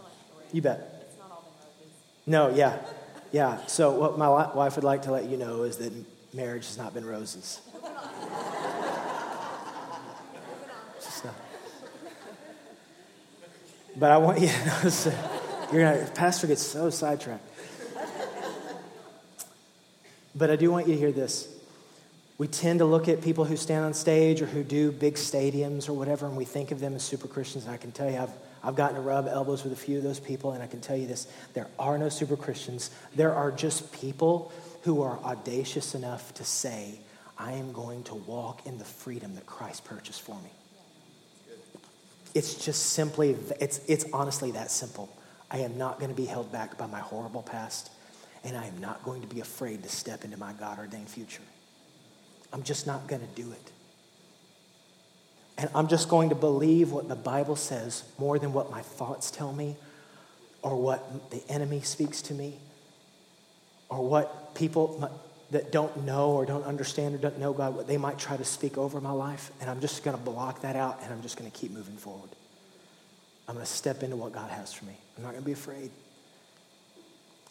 You 0.52 0.64
bet. 0.64 1.06
It's 1.08 1.20
not 1.20 1.30
all 1.30 1.44
the 1.44 1.52
roses. 1.68 1.94
No, 2.26 2.50
yeah, 2.50 2.80
yeah. 3.32 3.64
So 3.68 3.92
what 3.92 4.18
my 4.18 4.28
wife 4.28 4.76
would 4.76 4.84
like 4.84 5.04
to 5.04 5.12
let 5.12 5.26
you 5.26 5.38
know 5.38 5.62
is 5.62 5.78
that 5.78 5.94
marriage 6.34 6.66
has 6.66 6.80
not 6.80 6.96
been 6.96 7.06
roses. 7.06 7.62
But 13.96 14.12
I 14.12 14.18
want 14.18 14.40
you 14.42 14.48
to 14.48 14.66
notice 14.66 15.06
you're 15.72 15.82
gonna, 15.82 16.10
pastor 16.12 16.48
gets 16.48 16.62
so 16.62 16.90
sidetracked. 16.90 17.48
But 20.36 20.50
I 20.50 20.56
do 20.56 20.72
want 20.72 20.88
you 20.88 20.94
to 20.94 21.00
hear 21.00 21.12
this. 21.12 21.48
We 22.40 22.48
tend 22.48 22.80
to 22.80 22.86
look 22.86 23.08
at 23.08 23.22
people 23.22 23.46
who 23.46 23.56
stand 23.56 23.86
on 23.86 23.94
stage 23.94 24.42
or 24.42 24.48
who 24.48 24.64
do 24.64 24.92
big 24.92 25.16
stadiums 25.16 25.88
or 25.88 25.94
whatever, 25.94 26.26
and 26.26 26.36
we 26.36 26.46
think 26.46 26.72
of 26.72 26.80
them 26.80 26.96
as 26.96 27.04
super 27.04 27.28
Christians. 27.28 27.66
And 27.66 27.74
I 27.74 27.78
can 27.78 27.92
tell 27.92 28.10
you, 28.10 28.18
I've, 28.18 28.32
I've 28.64 28.76
gotten 28.76 28.96
to 28.96 29.02
rub 29.02 29.28
elbows 29.28 29.64
with 29.64 29.74
a 29.74 29.78
few 29.78 29.98
of 30.00 30.04
those 30.04 30.20
people, 30.20 30.54
and 30.54 30.64
I 30.64 30.68
can 30.68 30.82
tell 30.82 30.98
you 30.98 31.06
this 31.06 31.28
there 31.54 31.68
are 31.78 31.98
no 32.00 32.10
super 32.10 32.36
Christians. 32.36 32.90
There 33.16 33.34
are 33.34 33.52
just 33.52 33.92
people 33.94 34.52
who 34.82 35.04
are 35.04 35.20
audacious 35.20 35.94
enough 35.94 36.34
to 36.36 36.44
say, 36.44 37.00
I 37.38 37.54
am 37.54 37.72
going 37.72 38.04
to 38.06 38.16
walk 38.16 38.66
in 38.66 38.80
the 38.80 38.86
freedom 38.86 39.36
that 39.36 39.46
Christ 39.46 39.86
purchased 39.86 40.22
for 40.22 40.36
me. 40.42 40.50
It's 42.34 42.56
just 42.56 42.94
simply, 42.94 43.36
it's, 43.60 43.80
it's 43.88 44.06
honestly 44.12 44.52
that 44.52 44.72
simple. 44.72 45.10
I 45.52 45.60
am 45.60 45.78
not 45.78 46.00
going 46.00 46.10
to 46.10 46.16
be 46.16 46.26
held 46.26 46.52
back 46.52 46.78
by 46.78 46.88
my 46.88 47.00
horrible 47.00 47.44
past, 47.44 47.92
and 48.44 48.58
I 48.58 48.66
am 48.66 48.80
not 48.80 49.04
going 49.04 49.22
to 49.22 49.28
be 49.28 49.40
afraid 49.40 49.84
to 49.84 49.90
step 49.90 50.24
into 50.24 50.38
my 50.38 50.54
God 50.54 50.80
ordained 50.80 51.10
future. 51.10 51.44
I'm 52.52 52.64
just 52.64 52.88
not 52.88 53.08
going 53.08 53.22
to 53.22 53.42
do 53.42 53.52
it. 53.52 53.72
And 55.58 55.70
I'm 55.76 55.88
just 55.88 56.10
going 56.10 56.30
to 56.30 56.36
believe 56.36 56.92
what 56.92 57.08
the 57.08 57.16
Bible 57.16 57.56
says 57.56 58.04
more 58.18 58.40
than 58.40 58.54
what 58.54 58.72
my 58.72 58.82
thoughts 58.82 59.30
tell 59.30 59.54
me 59.54 59.76
or 60.64 60.76
what 60.76 61.30
the 61.30 61.44
enemy 61.50 61.82
speaks 61.82 62.22
to 62.24 62.34
me 62.34 62.58
or 63.90 64.08
what 64.08 64.56
people, 64.56 65.12
that 65.52 65.72
don't 65.72 66.06
know 66.06 66.32
or 66.32 66.46
don't 66.46 66.66
understand 66.66 67.16
or 67.16 67.18
don't 67.18 67.40
know 67.40 67.54
God, 67.54 67.76
what 67.76 67.88
they 67.88 67.98
might 67.98 68.18
try 68.18 68.38
to 68.38 68.46
speak 68.46 68.78
over 68.78 69.00
my 69.00 69.12
life. 69.12 69.52
And 69.62 69.70
I'm 69.70 69.82
just 69.82 70.04
going 70.04 70.18
to 70.18 70.24
block 70.24 70.62
that 70.62 70.76
out 70.76 71.00
and 71.04 71.14
I'm 71.14 71.22
just 71.22 71.38
going 71.38 71.50
to 71.50 71.58
keep 71.58 71.72
moving 71.72 71.98
forward. 71.98 72.30
I'm 73.48 73.56
going 73.56 73.66
to 73.66 73.72
step 73.72 74.04
into 74.04 74.16
what 74.16 74.32
God 74.32 74.50
has 74.50 74.74
for 74.74 74.86
me. 74.86 74.98
I'm 75.18 75.24
not 75.24 75.32
going 75.32 75.44
to 75.44 75.46
be 75.46 75.54
afraid. 75.54 75.92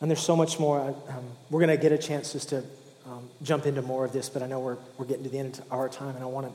And 0.01 0.11
there's 0.11 0.21
so 0.21 0.35
much 0.35 0.59
more. 0.59 0.81
Um, 0.81 1.25
we're 1.51 1.61
going 1.61 1.77
to 1.77 1.81
get 1.81 1.93
a 1.93 1.99
chance 1.99 2.33
just 2.33 2.49
to 2.49 2.65
um, 3.07 3.29
jump 3.43 3.67
into 3.67 3.83
more 3.83 4.05
of 4.05 4.13
this, 4.13 4.29
but 4.29 4.43
I 4.43 4.47
know 4.47 4.59
we're, 4.61 4.79
we're 4.99 5.05
getting 5.07 5.25
to 5.25 5.31
the 5.31 5.39
end 5.39 5.59
of 5.59 5.73
our 5.73 5.89
time 5.89 6.17
and 6.17 6.25
I 6.25 6.27
want 6.27 6.49
to 6.49 6.53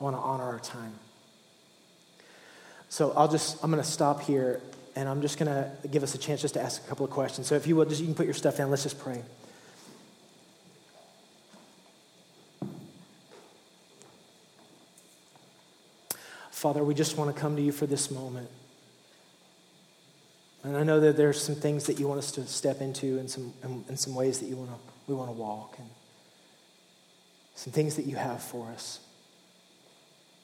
I 0.00 0.04
want 0.04 0.16
to 0.16 0.20
honor 0.20 0.44
our 0.44 0.58
time. 0.58 0.92
So 2.88 3.12
I'll 3.16 3.28
just, 3.28 3.62
I'm 3.62 3.70
going 3.70 3.82
to 3.82 3.88
stop 3.88 4.22
here 4.22 4.60
and 4.96 5.08
I'm 5.08 5.22
just 5.22 5.38
going 5.38 5.50
to 5.50 5.70
give 5.88 6.02
us 6.02 6.14
a 6.14 6.18
chance 6.18 6.42
just 6.42 6.54
to 6.54 6.60
ask 6.60 6.84
a 6.84 6.88
couple 6.88 7.04
of 7.04 7.10
questions. 7.10 7.46
So 7.46 7.54
if 7.54 7.66
you 7.66 7.76
will, 7.76 7.84
just 7.84 8.00
you 8.00 8.06
can 8.06 8.14
put 8.14 8.26
your 8.26 8.34
stuff 8.34 8.56
down. 8.56 8.70
Let's 8.70 8.82
just 8.82 8.98
pray. 8.98 9.22
Father, 16.64 16.82
we 16.82 16.94
just 16.94 17.18
want 17.18 17.34
to 17.34 17.38
come 17.38 17.56
to 17.56 17.62
you 17.62 17.72
for 17.72 17.84
this 17.84 18.10
moment. 18.10 18.48
And 20.62 20.78
I 20.78 20.82
know 20.82 20.98
that 20.98 21.14
there's 21.14 21.38
some 21.38 21.56
things 21.56 21.84
that 21.88 22.00
you 22.00 22.08
want 22.08 22.20
us 22.20 22.32
to 22.32 22.46
step 22.46 22.80
into 22.80 23.18
and 23.18 23.30
some, 23.30 23.52
and, 23.62 24.00
some 24.00 24.14
ways 24.14 24.38
that 24.38 24.46
you 24.46 24.56
want 24.56 24.70
to, 24.70 24.76
we 25.06 25.14
want 25.14 25.28
to 25.28 25.36
walk 25.36 25.74
and 25.78 25.86
some 27.54 27.70
things 27.70 27.96
that 27.96 28.06
you 28.06 28.16
have 28.16 28.42
for 28.42 28.70
us. 28.70 29.00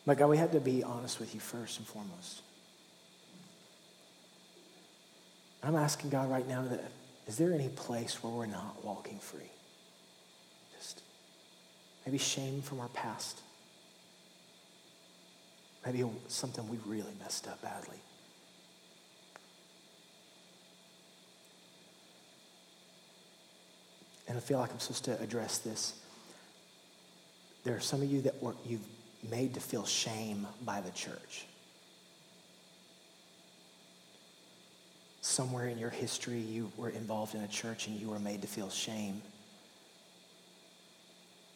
But 0.05 0.19
God, 0.19 0.29
we 0.29 0.37
have 0.37 0.53
to 0.53 0.61
be 0.61 0.85
honest 0.85 1.21
with 1.21 1.33
you 1.33 1.41
first 1.41 1.79
and 1.79 1.87
foremost. 1.87 2.43
I'm 5.63 5.75
asking 5.75 6.11
God 6.11 6.31
right 6.31 6.47
now 6.47 6.65
that 6.65 6.85
is 7.29 7.39
there 7.39 7.55
any 7.55 7.71
place 7.71 8.23
where 8.23 8.31
we're 8.31 8.45
not 8.45 8.85
walking 8.85 9.21
free? 9.21 9.51
Just 10.77 11.01
maybe 12.05 12.19
shame 12.19 12.61
from 12.61 12.81
our 12.81 12.89
past. 12.89 13.41
Maybe 15.85 16.05
something 16.29 16.69
we 16.69 16.79
really 16.87 17.13
messed 17.21 17.49
up 17.49 17.61
badly. 17.63 18.01
and 24.31 24.39
I 24.39 24.41
feel 24.41 24.61
like 24.61 24.71
I'm 24.71 24.79
supposed 24.79 25.05
to 25.07 25.21
address 25.21 25.59
this. 25.59 25.93
There 27.65 27.75
are 27.75 27.81
some 27.81 28.01
of 28.01 28.09
you 28.09 28.21
that 28.23 28.41
were, 28.41 28.55
you've 28.65 28.87
made 29.29 29.55
to 29.55 29.61
feel 29.61 29.85
shame 29.85 30.47
by 30.65 30.81
the 30.81 30.93
church. 30.93 31.47
Somewhere 35.21 35.67
in 35.67 35.79
your 35.79 35.91
history, 35.91 36.39
you 36.39 36.71
were 36.77 36.91
involved 36.91 37.35
in 37.35 37.41
a 37.41 37.49
church 37.49 37.89
and 37.89 38.01
you 38.01 38.09
were 38.09 38.21
made 38.21 38.41
to 38.43 38.47
feel 38.47 38.71
shame 38.71 39.21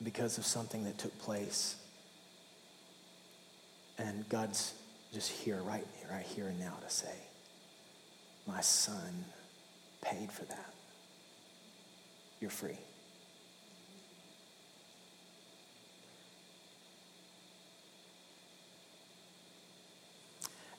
because 0.02 0.36
of 0.36 0.44
something 0.44 0.82
that 0.82 0.98
took 0.98 1.16
place. 1.20 1.76
And 3.98 4.28
God's 4.28 4.74
just 5.12 5.30
here, 5.30 5.60
right, 5.62 5.86
right 6.10 6.24
here 6.24 6.46
and 6.46 6.58
now 6.58 6.74
to 6.86 6.90
say, 6.92 7.14
My 8.46 8.60
son 8.60 9.24
paid 10.02 10.30
for 10.30 10.44
that. 10.44 10.72
You're 12.40 12.50
free. 12.50 12.78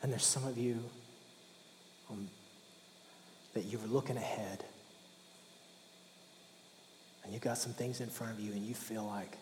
And 0.03 0.11
there's 0.11 0.25
some 0.25 0.45
of 0.45 0.57
you 0.57 0.77
um, 2.11 2.27
that 3.55 3.65
you 3.65 3.79
were 3.79 3.87
looking 3.87 4.17
ahead 4.17 4.63
and 7.23 7.33
you 7.33 7.39
got 7.39 7.57
some 7.57 7.73
things 7.73 8.01
in 8.01 8.07
front 8.07 8.33
of 8.33 8.39
you 8.39 8.51
and 8.51 8.63
you 8.63 8.75
feel 8.75 9.03
like 9.03 9.35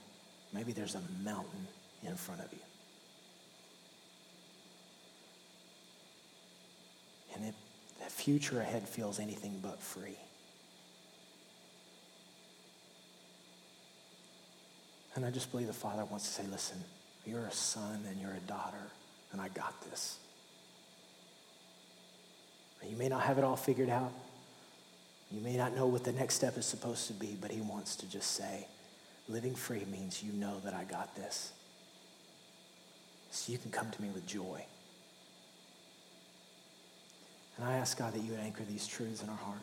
maybe 0.54 0.72
there's 0.72 0.96
a 0.96 1.02
mountain 1.22 1.68
in 2.04 2.16
front 2.16 2.40
of 2.40 2.48
you. 2.54 2.60
And 7.36 7.46
it, 7.46 7.54
the 8.04 8.10
future 8.10 8.62
ahead 8.62 8.88
feels 8.88 9.20
anything 9.20 9.60
but 9.62 9.82
free. 9.82 10.18
And 15.16 15.26
I 15.26 15.30
just 15.30 15.52
believe 15.52 15.68
the 15.68 15.74
Father 15.74 16.06
wants 16.06 16.26
to 16.28 16.34
say, 16.34 16.44
listen, 16.50 16.78
you're 17.26 17.46
a 17.46 17.52
son 17.52 18.04
and 18.10 18.20
you're 18.20 18.34
a 18.34 18.48
daughter, 18.48 18.90
and 19.32 19.40
I 19.40 19.50
got 19.50 19.80
this. 19.90 20.18
You 22.90 22.98
may 22.98 23.08
not 23.08 23.22
have 23.22 23.38
it 23.38 23.44
all 23.44 23.56
figured 23.56 23.90
out. 23.90 24.12
You 25.32 25.40
may 25.42 25.56
not 25.56 25.76
know 25.76 25.88
what 25.88 26.04
the 26.04 26.12
next 26.12 26.36
step 26.36 26.58
is 26.58 26.66
supposed 26.66 27.08
to 27.08 27.14
be, 27.14 27.38
but 27.40 27.52
he 27.52 27.62
wants 27.62 27.96
to 27.98 28.10
just 28.10 28.32
say, 28.32 28.68
living 29.30 29.56
free 29.56 29.86
means 29.92 30.22
you 30.22 30.34
know 30.34 30.60
that 30.66 30.74
I 30.74 30.84
got 30.84 31.16
this. 31.16 31.54
So 33.32 33.52
you 33.52 33.58
can 33.58 33.72
come 33.72 33.90
to 33.90 34.02
me 34.02 34.10
with 34.10 34.28
joy. 34.28 34.66
And 37.58 37.68
I 37.68 37.78
ask 37.78 37.98
God 37.98 38.14
that 38.14 38.20
you 38.20 38.32
would 38.32 38.40
anchor 38.40 38.64
these 38.64 38.88
truths 38.88 39.22
in 39.22 39.30
our 39.30 39.36
heart. 39.36 39.62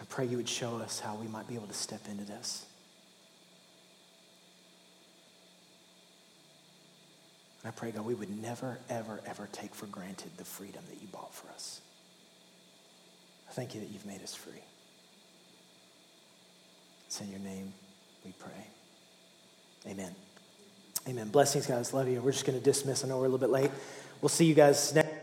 I 0.00 0.04
pray 0.04 0.26
you 0.26 0.36
would 0.36 0.48
show 0.48 0.76
us 0.78 1.00
how 1.00 1.14
we 1.14 1.28
might 1.28 1.48
be 1.48 1.54
able 1.54 1.68
to 1.68 1.74
step 1.74 2.00
into 2.10 2.24
this. 2.24 2.66
And 7.62 7.68
I 7.68 7.72
pray, 7.72 7.92
God, 7.92 8.04
we 8.04 8.14
would 8.14 8.42
never, 8.42 8.78
ever, 8.88 9.20
ever 9.26 9.48
take 9.52 9.74
for 9.74 9.86
granted 9.86 10.32
the 10.36 10.44
freedom 10.44 10.82
that 10.88 11.00
you 11.00 11.06
bought 11.12 11.32
for 11.32 11.48
us. 11.50 11.80
I 13.48 13.52
thank 13.52 13.74
you 13.74 13.80
that 13.80 13.90
you've 13.90 14.06
made 14.06 14.22
us 14.22 14.34
free. 14.34 14.62
It's 17.06 17.20
in 17.20 17.30
your 17.30 17.40
name 17.40 17.72
we 18.24 18.32
pray. 18.38 18.66
Amen. 19.86 20.14
Amen. 21.08 21.28
Blessings, 21.28 21.66
guys. 21.66 21.92
Love 21.92 22.08
you. 22.08 22.20
We're 22.20 22.32
just 22.32 22.46
going 22.46 22.58
to 22.58 22.64
dismiss. 22.64 23.04
I 23.04 23.08
know 23.08 23.18
we're 23.18 23.26
a 23.26 23.28
little 23.28 23.38
bit 23.38 23.50
late. 23.50 23.70
We'll 24.20 24.28
see 24.28 24.46
you 24.46 24.54
guys 24.54 24.94
next. 24.94 25.21